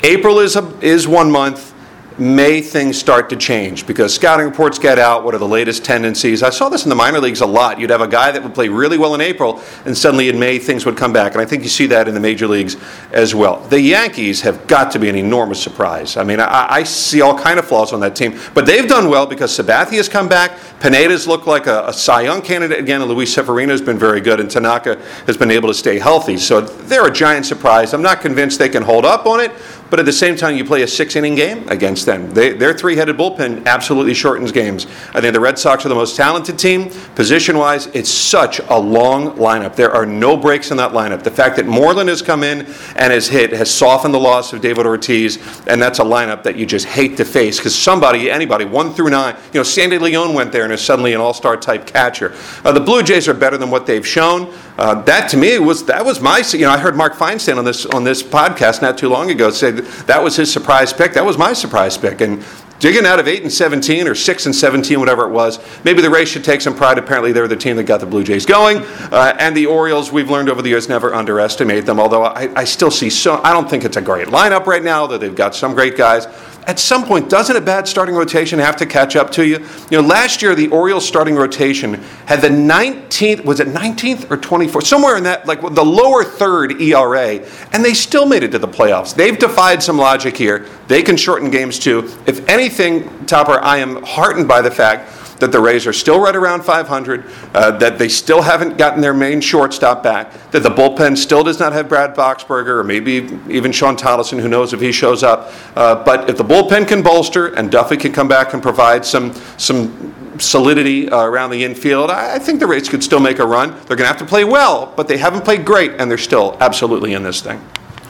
April 0.03 0.39
is, 0.39 0.57
a, 0.57 0.67
is 0.81 1.07
one 1.07 1.31
month, 1.31 1.75
May 2.19 2.61
things 2.63 2.99
start 2.99 3.31
to 3.31 3.37
change 3.37 3.87
because 3.87 4.13
scouting 4.13 4.45
reports 4.47 4.77
get 4.77 4.99
out. 4.99 5.23
What 5.23 5.37
are 5.37 5.39
the 5.39 5.47
latest 5.47 5.85
tendencies? 5.85 6.43
I 6.43 6.51
saw 6.51 6.69
this 6.69 6.83
in 6.85 6.89
the 6.89 6.97
minor 6.97 7.21
leagues 7.21 7.43
a 7.43 7.47
lot. 7.47 7.79
You'd 7.79 7.91
have 7.91 8.01
a 8.01 8.09
guy 8.09 8.33
that 8.33 8.43
would 8.43 8.55
play 8.55 8.69
really 8.69 8.99
well 8.99 9.15
in 9.15 9.21
April, 9.21 9.63
and 9.85 9.97
suddenly 9.97 10.29
in 10.29 10.37
May 10.37 10.59
things 10.59 10.85
would 10.85 10.97
come 10.97 11.13
back. 11.13 11.33
And 11.33 11.41
I 11.41 11.45
think 11.45 11.63
you 11.63 11.69
see 11.69 11.87
that 11.87 12.09
in 12.09 12.15
the 12.15 12.21
major 12.21 12.49
leagues 12.49 12.77
as 13.13 13.37
well. 13.37 13.61
The 13.69 13.81
Yankees 13.81 14.41
have 14.41 14.67
got 14.67 14.91
to 14.93 14.99
be 14.99 15.09
an 15.09 15.15
enormous 15.15 15.63
surprise. 15.63 16.17
I 16.17 16.25
mean, 16.25 16.41
I, 16.41 16.67
I 16.69 16.83
see 16.83 17.21
all 17.21 17.39
kind 17.39 17.57
of 17.57 17.69
flaws 17.69 17.93
on 17.93 18.01
that 18.01 18.17
team, 18.17 18.37
but 18.53 18.67
they've 18.67 18.89
done 18.89 19.09
well 19.09 19.27
because 19.27 19.57
Sabathia 19.57 19.99
has 19.99 20.09
come 20.09 20.29
back. 20.29 20.59
Pineda's 20.81 21.29
looked 21.29 21.47
like 21.47 21.69
a, 21.69 21.87
a 21.87 21.93
Cy 21.93 22.23
Young 22.23 22.43
candidate 22.43 22.81
again, 22.81 23.01
and 23.01 23.09
Luis 23.09 23.33
Severino 23.33 23.73
has 23.73 23.83
been 23.83 23.99
very 23.99 24.21
good, 24.21 24.41
and 24.41 24.51
Tanaka 24.51 25.01
has 25.27 25.37
been 25.37 25.53
able 25.53 25.69
to 25.69 25.75
stay 25.75 26.01
healthy. 26.01 26.37
So 26.37 26.63
they're 26.63 27.07
a 27.07 27.13
giant 27.13 27.47
surprise. 27.47 27.95
I'm 27.95 28.03
not 28.03 28.21
convinced 28.21 28.59
they 28.59 28.69
can 28.69 28.83
hold 28.83 29.05
up 29.05 29.25
on 29.27 29.39
it, 29.39 29.53
but 29.89 30.01
at 30.01 30.05
the 30.05 30.13
same 30.13 30.35
time, 30.35 30.57
you 30.57 30.65
play 30.65 30.83
a 30.83 30.89
six 30.89 31.15
inning 31.15 31.37
game 31.37 31.69
against 31.69 32.08
then. 32.09 32.33
They, 32.33 32.55
their 32.55 32.73
three 32.73 32.97
headed 32.97 33.17
bullpen 33.17 33.67
absolutely 33.67 34.15
shortens 34.15 34.51
games. 34.51 34.87
I 35.15 35.21
think 35.21 35.35
the 35.35 35.41
Red 35.41 35.59
Sox 35.59 35.85
are 35.85 35.89
the 35.89 35.95
most 35.95 36.17
talented 36.17 36.59
team. 36.59 36.91
Position 37.15 37.59
wise, 37.59 37.87
it's 37.89 38.11
such 38.11 38.61
a 38.61 38.79
long 38.79 39.37
lineup. 39.37 39.77
There 39.77 39.93
are 39.93 40.07
no 40.07 40.37
breaks 40.37 40.71
in 40.71 40.79
that 40.79 40.93
lineup. 40.93 41.23
The 41.23 41.31
fact 41.31 41.57
that 41.57 41.67
Moreland 41.67 42.09
has 42.09 42.23
come 42.23 42.43
in 42.43 42.61
and 42.97 43.13
has 43.13 43.29
hit 43.29 43.53
has 43.53 43.71
softened 43.71 44.15
the 44.15 44.19
loss 44.19 44.53
of 44.53 44.63
David 44.63 44.87
Ortiz, 44.87 45.37
and 45.67 45.81
that's 45.81 45.99
a 45.99 46.05
lineup 46.05 46.43
that 46.45 46.57
you 46.57 46.65
just 46.65 46.87
hate 46.87 47.17
to 47.19 47.25
face 47.25 47.59
because 47.59 47.77
somebody, 47.77 48.31
anybody, 48.31 48.65
one 48.65 48.95
through 48.95 49.11
nine, 49.11 49.37
you 49.53 49.61
know, 49.61 49.65
Sandy 49.65 49.99
Leon 49.99 50.33
went 50.33 50.51
there 50.51 50.65
and 50.65 50.73
is 50.73 50.81
suddenly 50.81 51.13
an 51.13 51.21
all 51.21 51.35
star 51.35 51.57
type 51.57 51.87
catcher. 51.87 52.35
Uh, 52.65 52.73
the 52.73 52.81
Blue 52.81 53.03
Jays 53.03 53.29
are 53.29 53.35
better 53.35 53.59
than 53.59 53.71
what 53.71 53.87
they've 53.87 54.07
shown. 54.07 54.53
Uh, 54.79 55.03
that 55.03 55.29
to 55.29 55.37
me 55.37 55.59
was 55.59 55.85
that 55.87 56.05
was 56.05 56.21
my 56.21 56.41
you 56.53 56.61
know 56.61 56.71
I 56.71 56.79
heard 56.79 56.95
Mark 56.95 57.15
Feinstein 57.15 57.59
on 57.59 57.65
this 57.65 57.85
on 57.85 58.05
this 58.05 58.23
podcast 58.23 58.81
not 58.81 58.97
too 58.97 59.09
long 59.09 59.29
ago 59.29 59.51
say 59.51 59.73
that, 59.73 60.07
that 60.07 60.23
was 60.23 60.37
his 60.37 60.53
surprise 60.53 60.93
pick. 60.93 61.15
That 61.15 61.25
was 61.25 61.37
my 61.37 61.53
surprise 61.53 61.99
pick, 61.99 62.21
and 62.21 62.45
digging 62.79 63.05
out 63.05 63.19
of 63.19 63.27
8 63.27 63.43
and 63.43 63.53
17 63.53 64.07
or 64.07 64.15
6 64.15 64.47
and 64.47 64.55
17 64.55 65.01
whatever 65.01 65.25
it 65.25 65.31
was 65.31 65.59
maybe 65.83 66.01
the 66.01 66.09
rays 66.09 66.29
should 66.29 66.45
take 66.45 66.61
some 66.61 66.77
pride. 66.77 66.97
Apparently 66.97 67.33
they're 67.33 67.49
the 67.49 67.57
team 67.57 67.75
that 67.75 67.85
got 67.85 67.99
the 67.99 68.07
blue 68.07 68.23
jays 68.23 68.47
going. 68.47 68.79
Uh, 69.11 69.37
and 69.41 69.57
the 69.57 69.67
orioles 69.67 70.13
we've 70.13 70.31
learned 70.31 70.49
over 70.49 70.63
the 70.63 70.69
years 70.69 70.89
never 70.89 71.13
underestimate 71.13 71.85
them. 71.85 71.99
Although 71.99 72.23
I, 72.23 72.49
I 72.55 72.63
still 72.63 72.93
see 72.93 73.11
so 73.11 73.41
i 73.43 73.53
don't 73.53 73.69
think 73.69 73.85
it's 73.85 73.97
a 73.97 74.01
great 74.01 74.29
lineup 74.29 74.67
right 74.67 74.85
now 74.85 75.09
though 75.09 75.19
they've 75.19 75.35
got 75.35 75.57
some 75.57 75.75
great 75.75 75.97
guys 75.97 76.27
at 76.69 76.79
some 76.79 77.07
point, 77.07 77.31
doesn't 77.31 77.57
a 77.57 77.63
bad 77.63 77.89
starting 77.89 78.15
rotation 78.15 78.59
have 78.59 78.77
to 78.77 78.85
catch 78.85 79.17
up 79.17 79.31
to 79.33 79.47
you? 79.47 79.67
You 79.91 80.03
know, 80.03 80.07
last 80.07 80.43
year 80.43 80.55
the 80.55 80.69
Orioles 80.69 81.09
starting 81.09 81.35
rotation 81.35 81.95
had 82.27 82.43
the 82.43 82.51
19th, 82.51 83.43
was 83.43 83.59
it 83.59 83.69
19th 83.69 84.31
or 84.31 84.37
24th? 84.37 84.85
Somewhere 84.85 85.17
in 85.17 85.25
that, 85.25 85.47
like 85.47 85.63
the 85.63 85.85
lower 85.85 86.23
third 86.23 86.81
ERA, 86.81 87.43
and 87.73 87.83
they 87.83 87.95
still 87.95 88.27
made 88.27 88.43
it 88.43 88.53
to 88.53 88.59
the 88.59 88.69
playoffs. 88.69 89.15
They've 89.15 89.39
defied 89.39 89.83
some 89.83 89.97
logic 89.97 90.37
here. 90.37 90.67
They 90.89 91.03
can 91.03 91.17
shorten 91.17 91.51
games 91.51 91.79
too. 91.79 92.15
If 92.27 92.47
anything, 92.49 93.25
Topper, 93.25 93.61
I 93.63 93.79
am 93.79 94.03
heartened 94.03 94.47
by 94.47 94.61
the 94.61 94.71
fact 94.71 95.11
that 95.41 95.53
the 95.53 95.61
Rays 95.61 95.87
are 95.87 95.93
still 95.93 96.21
right 96.21 96.35
around 96.35 96.63
500, 96.63 97.25
uh, 97.55 97.71
that 97.79 97.99
they 97.99 98.09
still 98.09 98.43
haven't 98.43 98.77
gotten 98.77 99.01
their 99.01 99.15
main 99.15 99.41
shortstop 99.41 100.03
back, 100.03 100.33
that 100.51 100.63
the 100.63 100.71
bullpen 100.71 101.17
still 101.17 101.45
does 101.45 101.59
not 101.59 101.73
have 101.73 101.89
Brad 101.89 102.15
Boxberger 102.15 102.79
or 102.79 102.85
maybe 102.85 103.39
even 103.49 103.73
Shawn 103.73 103.97
Tolleson, 103.97 104.41
who 104.41 104.49
knows 104.49 104.73
if 104.73 104.81
he 104.81 104.93
shows 104.93 105.23
up. 105.23 105.53
Uh, 105.77 106.03
but 106.05 106.29
if 106.29 106.37
the 106.37 106.45
bullpen 106.45 106.87
can 106.89 107.03
bolster 107.03 107.55
and 107.55 107.71
Duffy 107.71 107.97
can 107.97 108.13
come 108.13 108.29
back 108.29 108.53
and 108.55 108.63
provide 108.63 109.05
some 109.05 109.33
some 109.57 110.15
solidity 110.41 111.09
uh, 111.09 111.25
around 111.25 111.51
the 111.51 111.65
infield, 111.65 112.11
I, 112.11 112.37
I 112.37 112.39
think 112.39 112.61
the 112.61 112.67
Rays 112.67 112.89
could 112.89 113.03
still 113.03 113.21
make 113.21 113.39
a 113.39 113.47
run. 113.47 113.71
They're 113.71 113.97
going 113.97 113.99
to 113.99 114.07
have 114.07 114.19
to 114.19 114.27
play 114.27 114.45
well, 114.45 114.93
but 114.97 115.09
they 115.09 115.19
haven't 115.19 115.45
played 115.45 115.65
great, 115.65 115.93
and 115.93 116.11
they're 116.11 116.19
still 116.19 116.57
absolutely 116.61 117.15
in 117.15 117.23
this 117.23 117.41
thing. 117.41 117.61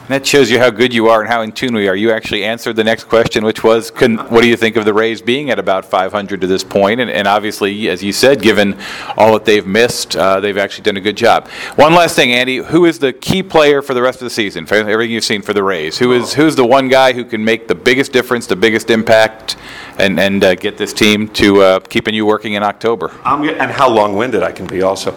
That 0.09 0.25
shows 0.25 0.49
you 0.49 0.57
how 0.57 0.71
good 0.71 0.91
you 0.91 1.07
are 1.07 1.21
and 1.21 1.29
how 1.29 1.43
in 1.43 1.51
tune 1.51 1.75
we 1.75 1.87
are. 1.87 1.95
You 1.95 2.11
actually 2.11 2.43
answered 2.43 2.75
the 2.75 2.83
next 2.83 3.03
question, 3.03 3.45
which 3.45 3.63
was, 3.63 3.91
can, 3.91 4.17
what 4.17 4.41
do 4.41 4.47
you 4.47 4.57
think 4.57 4.75
of 4.75 4.83
the 4.83 4.93
Rays 4.93 5.21
being 5.21 5.51
at 5.51 5.59
about 5.59 5.85
500 5.85 6.41
to 6.41 6.47
this 6.47 6.63
point? 6.63 6.99
And, 6.99 7.11
and 7.11 7.27
obviously, 7.27 7.87
as 7.89 8.03
you 8.03 8.11
said, 8.11 8.41
given 8.41 8.75
all 9.17 9.33
that 9.33 9.45
they've 9.45 9.67
missed, 9.67 10.15
uh, 10.15 10.39
they've 10.39 10.57
actually 10.57 10.81
done 10.81 10.97
a 10.97 11.01
good 11.01 11.15
job. 11.15 11.47
One 11.75 11.93
last 11.93 12.15
thing, 12.15 12.31
Andy, 12.31 12.57
who 12.57 12.85
is 12.85 12.97
the 12.97 13.13
key 13.13 13.43
player 13.43 13.83
for 13.83 13.93
the 13.93 14.01
rest 14.01 14.19
of 14.19 14.25
the 14.25 14.31
season? 14.31 14.65
For 14.65 14.73
everything 14.73 15.11
you've 15.11 15.23
seen 15.23 15.43
for 15.43 15.53
the 15.53 15.63
Rays, 15.63 15.99
who 15.99 16.13
is 16.13 16.33
who's 16.33 16.55
the 16.55 16.65
one 16.65 16.87
guy 16.87 17.13
who 17.13 17.23
can 17.23 17.45
make 17.45 17.67
the 17.67 17.75
biggest 17.75 18.11
difference, 18.11 18.47
the 18.47 18.55
biggest 18.55 18.89
impact, 18.89 19.57
and 19.99 20.19
and 20.19 20.43
uh, 20.43 20.55
get 20.55 20.75
this 20.75 20.91
team 20.91 21.27
to 21.33 21.61
uh, 21.61 21.79
keeping 21.81 22.15
you 22.15 22.25
working 22.25 22.53
in 22.53 22.63
October? 22.63 23.11
I'm, 23.23 23.47
and 23.47 23.69
how 23.69 23.87
long-winded 23.87 24.41
I 24.41 24.53
can 24.53 24.65
be, 24.65 24.81
also. 24.81 25.15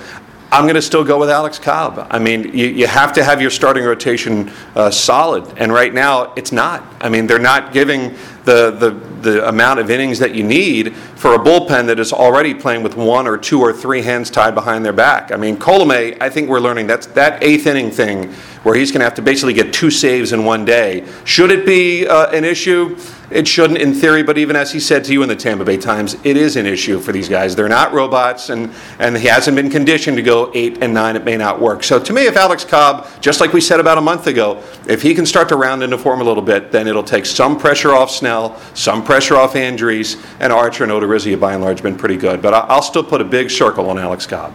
I'm 0.52 0.64
going 0.64 0.74
to 0.74 0.82
still 0.82 1.02
go 1.02 1.18
with 1.18 1.30
Alex 1.30 1.58
Cobb. 1.58 2.06
I 2.10 2.18
mean, 2.18 2.44
you, 2.54 2.66
you 2.66 2.86
have 2.86 3.14
to 3.14 3.24
have 3.24 3.40
your 3.40 3.48
starting 3.48 3.84
rotation 3.84 4.52
uh, 4.74 4.90
solid, 4.90 5.50
and 5.56 5.72
right 5.72 5.94
now 5.94 6.34
it's 6.34 6.52
not. 6.52 6.84
I 7.00 7.08
mean, 7.08 7.26
they're 7.26 7.38
not 7.38 7.72
giving 7.72 8.14
the, 8.44 8.70
the, 8.70 8.90
the 9.22 9.48
amount 9.48 9.78
of 9.78 9.90
innings 9.90 10.18
that 10.18 10.34
you 10.34 10.42
need 10.42 10.94
for 10.96 11.34
a 11.34 11.38
bullpen 11.38 11.86
that 11.86 12.00
is 12.00 12.12
already 12.12 12.54
playing 12.54 12.82
with 12.82 12.96
one 12.96 13.26
or 13.26 13.38
two 13.38 13.60
or 13.60 13.72
three 13.72 14.02
hands 14.02 14.30
tied 14.30 14.54
behind 14.54 14.84
their 14.84 14.92
back. 14.92 15.30
I 15.30 15.36
mean, 15.36 15.56
Colomé, 15.56 16.16
I 16.20 16.28
think 16.28 16.48
we're 16.48 16.60
learning 16.60 16.86
that's 16.88 17.06
that 17.08 17.42
eighth 17.42 17.66
inning 17.66 17.90
thing 17.90 18.32
where 18.62 18.74
he's 18.74 18.92
going 18.92 19.00
to 19.00 19.04
have 19.04 19.14
to 19.14 19.22
basically 19.22 19.54
get 19.54 19.72
two 19.72 19.90
saves 19.90 20.32
in 20.32 20.44
one 20.44 20.64
day. 20.64 21.06
Should 21.24 21.50
it 21.50 21.66
be 21.66 22.06
uh, 22.06 22.30
an 22.30 22.44
issue? 22.44 22.96
It 23.32 23.48
shouldn't, 23.48 23.80
in 23.80 23.94
theory, 23.94 24.22
but 24.22 24.36
even 24.36 24.56
as 24.56 24.72
he 24.72 24.78
said 24.78 25.04
to 25.04 25.12
you 25.12 25.22
in 25.22 25.28
the 25.28 25.36
Tampa 25.36 25.64
Bay 25.64 25.78
Times, 25.78 26.16
it 26.22 26.36
is 26.36 26.56
an 26.56 26.66
issue 26.66 27.00
for 27.00 27.12
these 27.12 27.30
guys. 27.30 27.56
They're 27.56 27.68
not 27.68 27.94
robots, 27.94 28.50
and, 28.50 28.70
and 28.98 29.16
he 29.16 29.26
hasn't 29.26 29.56
been 29.56 29.70
conditioned 29.70 30.18
to 30.18 30.22
go 30.22 30.52
eight 30.54 30.82
and 30.82 30.92
nine. 30.92 31.16
It 31.16 31.24
may 31.24 31.38
not 31.38 31.58
work. 31.58 31.82
So, 31.82 31.98
to 31.98 32.12
me, 32.12 32.26
if 32.26 32.36
Alex 32.36 32.62
Cobb, 32.62 33.08
just 33.22 33.40
like 33.40 33.54
we 33.54 33.62
said 33.62 33.80
about 33.80 33.96
a 33.96 34.02
month 34.02 34.26
ago, 34.26 34.62
if 34.86 35.00
he 35.00 35.14
can 35.14 35.24
start 35.24 35.48
to 35.48 35.56
round 35.56 35.82
into 35.82 35.96
form 35.96 36.20
a 36.20 36.24
little 36.24 36.42
bit, 36.42 36.72
then 36.72 36.86
it'll 36.86 37.02
take 37.02 37.24
some 37.24 37.58
pressure 37.58 37.94
off 37.94 38.10
Snell, 38.10 38.31
some 38.74 39.04
pressure 39.04 39.36
off 39.36 39.54
Andriese, 39.54 40.22
and 40.40 40.52
Archer 40.52 40.84
and 40.84 40.92
Odorizzi 40.92 41.30
have 41.32 41.40
by 41.40 41.54
and 41.54 41.62
large 41.62 41.82
been 41.82 41.96
pretty 41.96 42.16
good. 42.16 42.42
But 42.42 42.54
I'll 42.54 42.82
still 42.82 43.04
put 43.04 43.20
a 43.20 43.24
big 43.24 43.50
circle 43.50 43.88
on 43.90 43.98
Alex 43.98 44.26
Cobb. 44.26 44.52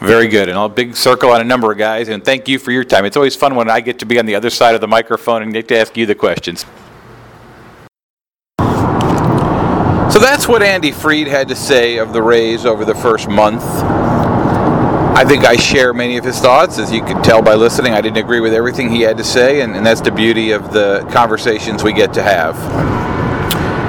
Very 0.00 0.28
good. 0.28 0.48
And 0.48 0.56
a 0.56 0.68
big 0.68 0.94
circle 0.94 1.30
on 1.30 1.40
a 1.40 1.44
number 1.44 1.72
of 1.72 1.78
guys. 1.78 2.08
And 2.08 2.24
thank 2.24 2.46
you 2.48 2.58
for 2.58 2.70
your 2.70 2.84
time. 2.84 3.04
It's 3.04 3.16
always 3.16 3.34
fun 3.34 3.56
when 3.56 3.68
I 3.68 3.80
get 3.80 3.98
to 3.98 4.06
be 4.06 4.18
on 4.18 4.26
the 4.26 4.36
other 4.36 4.50
side 4.50 4.74
of 4.74 4.80
the 4.80 4.86
microphone 4.86 5.42
and 5.42 5.52
get 5.52 5.66
to 5.68 5.78
ask 5.78 5.96
you 5.96 6.06
the 6.06 6.14
questions. 6.14 6.64
So 10.12 10.18
that's 10.18 10.48
what 10.48 10.62
Andy 10.62 10.92
Freed 10.92 11.26
had 11.26 11.48
to 11.48 11.56
say 11.56 11.98
of 11.98 12.12
the 12.12 12.22
Rays 12.22 12.64
over 12.64 12.84
the 12.84 12.94
first 12.94 13.28
month. 13.28 13.62
I 15.18 15.24
think 15.24 15.44
I 15.44 15.56
share 15.56 15.92
many 15.92 16.16
of 16.16 16.24
his 16.24 16.38
thoughts. 16.38 16.78
As 16.78 16.92
you 16.92 17.02
could 17.02 17.24
tell 17.24 17.42
by 17.42 17.56
listening, 17.56 17.92
I 17.92 18.00
didn't 18.00 18.18
agree 18.18 18.38
with 18.38 18.54
everything 18.54 18.88
he 18.88 19.00
had 19.00 19.16
to 19.16 19.24
say, 19.24 19.62
and, 19.62 19.74
and 19.74 19.84
that's 19.84 20.00
the 20.00 20.12
beauty 20.12 20.52
of 20.52 20.72
the 20.72 21.04
conversations 21.10 21.82
we 21.82 21.92
get 21.92 22.14
to 22.14 22.22
have. 22.22 22.56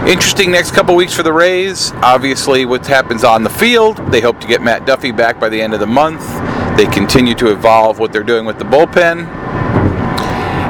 Interesting 0.07 0.49
next 0.49 0.71
couple 0.71 0.95
weeks 0.95 1.13
for 1.13 1.21
the 1.21 1.31
Rays. 1.31 1.91
Obviously, 1.97 2.65
what 2.65 2.83
happens 2.87 3.23
on 3.23 3.43
the 3.43 3.49
field. 3.51 3.97
They 4.11 4.21
hope 4.21 4.41
to 4.41 4.47
get 4.47 4.63
Matt 4.63 4.87
Duffy 4.87 5.11
back 5.11 5.39
by 5.39 5.49
the 5.49 5.61
end 5.61 5.75
of 5.75 5.79
the 5.79 5.85
month. 5.85 6.25
They 6.75 6.87
continue 6.87 7.35
to 7.35 7.51
evolve 7.51 7.99
what 7.99 8.11
they're 8.11 8.23
doing 8.23 8.47
with 8.47 8.57
the 8.57 8.65
bullpen. 8.65 9.27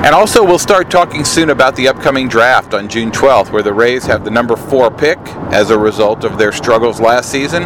And 0.03 0.13
also, 0.13 0.43
we'll 0.43 0.59
start 0.59 0.91
talking 0.91 1.23
soon 1.23 1.51
about 1.51 1.77
the 1.77 1.87
upcoming 1.87 2.27
draft 2.27 2.73
on 2.73 2.89
June 2.89 3.11
12th, 3.11 3.53
where 3.53 3.63
the 3.63 3.71
Rays 3.71 4.05
have 4.07 4.25
the 4.25 4.31
number 4.31 4.57
four 4.57 4.91
pick 4.91 5.19
as 5.53 5.69
a 5.69 5.79
result 5.79 6.25
of 6.25 6.37
their 6.37 6.51
struggles 6.51 6.99
last 6.99 7.31
season. 7.31 7.63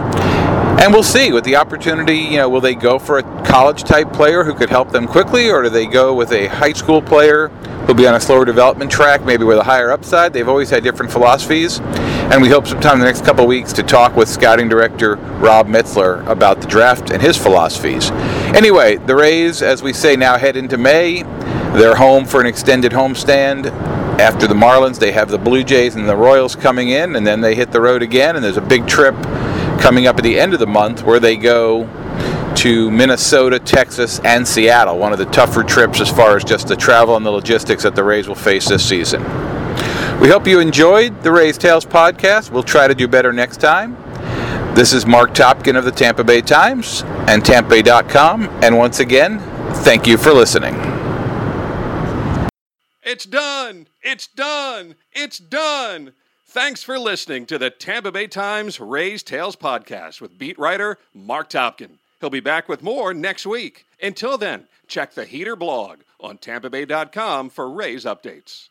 And 0.81 0.91
we'll 0.93 1.03
see 1.03 1.31
with 1.31 1.43
the 1.45 1.55
opportunity, 1.55 2.17
you 2.17 2.37
know, 2.37 2.49
will 2.49 2.61
they 2.61 2.75
go 2.75 2.99
for 2.99 3.17
a 3.17 3.23
college 3.45 3.83
type 3.83 4.11
player 4.11 4.43
who 4.43 4.53
could 4.53 4.69
help 4.69 4.91
them 4.91 5.07
quickly, 5.07 5.49
or 5.49 5.63
do 5.63 5.69
they 5.69 5.85
go 5.85 6.13
with 6.13 6.31
a 6.31 6.47
high 6.47 6.73
school 6.73 7.01
player 7.01 7.47
who'll 7.85 7.95
be 7.95 8.07
on 8.07 8.15
a 8.15 8.19
slower 8.19 8.43
development 8.43 8.91
track, 8.91 9.23
maybe 9.23 9.45
with 9.45 9.57
a 9.57 9.63
higher 9.63 9.91
upside? 9.91 10.33
They've 10.33 10.49
always 10.49 10.69
had 10.69 10.83
different 10.83 11.11
philosophies. 11.11 11.79
And 11.79 12.41
we 12.41 12.49
hope 12.49 12.67
sometime 12.67 12.95
in 12.95 12.99
the 12.99 13.05
next 13.05 13.23
couple 13.23 13.45
weeks 13.45 13.71
to 13.73 13.83
talk 13.83 14.15
with 14.15 14.27
scouting 14.27 14.67
director 14.67 15.15
Rob 15.15 15.67
Metzler 15.67 16.25
about 16.27 16.61
the 16.61 16.67
draft 16.67 17.11
and 17.11 17.21
his 17.21 17.37
philosophies. 17.37 18.11
Anyway, 18.55 18.97
the 18.97 19.15
Rays, 19.15 19.61
as 19.61 19.83
we 19.83 19.93
say 19.93 20.15
now, 20.15 20.37
head 20.37 20.57
into 20.57 20.77
May. 20.77 21.23
They're 21.73 21.95
home 21.95 22.25
for 22.25 22.41
an 22.41 22.47
extended 22.47 22.91
homestand. 22.91 23.67
After 24.19 24.47
the 24.47 24.53
Marlins, 24.53 24.99
they 24.99 25.11
have 25.11 25.29
the 25.29 25.37
Blue 25.37 25.63
Jays 25.63 25.95
and 25.95 26.07
the 26.07 26.15
Royals 26.15 26.55
coming 26.55 26.89
in, 26.89 27.15
and 27.15 27.25
then 27.25 27.41
they 27.41 27.55
hit 27.55 27.71
the 27.71 27.81
road 27.81 28.01
again. 28.01 28.35
And 28.35 28.43
there's 28.43 28.57
a 28.57 28.61
big 28.61 28.87
trip 28.87 29.15
coming 29.83 30.07
up 30.07 30.15
at 30.15 30.23
the 30.23 30.39
end 30.39 30.53
of 30.53 30.61
the 30.61 30.65
month 30.65 31.03
where 31.03 31.19
they 31.19 31.35
go 31.35 31.83
to 32.55 32.89
Minnesota, 32.89 33.59
Texas, 33.59 34.21
and 34.23 34.47
Seattle. 34.47 34.97
One 34.97 35.11
of 35.11 35.19
the 35.19 35.25
tougher 35.25 35.61
trips 35.61 35.99
as 35.99 36.09
far 36.09 36.37
as 36.37 36.45
just 36.45 36.69
the 36.69 36.75
travel 36.77 37.17
and 37.17 37.25
the 37.25 37.31
logistics 37.31 37.83
that 37.83 37.93
the 37.93 38.01
Rays 38.01 38.29
will 38.29 38.33
face 38.33 38.69
this 38.69 38.87
season. 38.87 39.21
We 40.21 40.29
hope 40.29 40.47
you 40.47 40.61
enjoyed 40.61 41.21
the 41.21 41.33
Rays 41.33 41.57
Tales 41.57 41.85
podcast. 41.85 42.49
We'll 42.49 42.63
try 42.63 42.87
to 42.87 42.95
do 42.95 43.09
better 43.09 43.33
next 43.33 43.57
time. 43.57 43.97
This 44.73 44.93
is 44.93 45.05
Marc 45.05 45.31
Topkin 45.33 45.77
of 45.77 45.83
the 45.83 45.91
Tampa 45.91 46.23
Bay 46.23 46.39
Times 46.39 47.03
and 47.27 47.43
TampaBay.com. 47.43 48.47
And 48.63 48.77
once 48.77 49.01
again, 49.01 49.39
thank 49.83 50.07
you 50.07 50.17
for 50.17 50.31
listening. 50.31 50.75
It's 53.03 53.25
done! 53.25 53.87
It's 54.01 54.27
done! 54.27 54.95
It's 55.11 55.39
done! 55.39 56.13
Thanks 56.53 56.83
for 56.83 56.99
listening 56.99 57.47
to 57.47 57.57
the 57.57 57.71
Tampa 57.71 58.11
Bay 58.11 58.27
Times 58.27 58.79
Rays 58.79 59.23
Tales 59.23 59.55
podcast 59.55 60.21
with 60.21 60.37
beat 60.37 60.59
writer 60.59 60.99
Marc 61.11 61.49
Topkin. 61.49 61.97
He'll 62.21 62.29
be 62.29 62.41
back 62.41 62.69
with 62.69 62.83
more 62.83 63.11
next 63.11 63.47
week. 63.47 63.87
Until 63.99 64.37
then, 64.37 64.67
check 64.87 65.15
the 65.15 65.25
Heater 65.25 65.55
blog 65.55 66.01
on 66.19 66.37
tampabay.com 66.37 67.49
for 67.49 67.67
Rays 67.67 68.05
updates. 68.05 68.69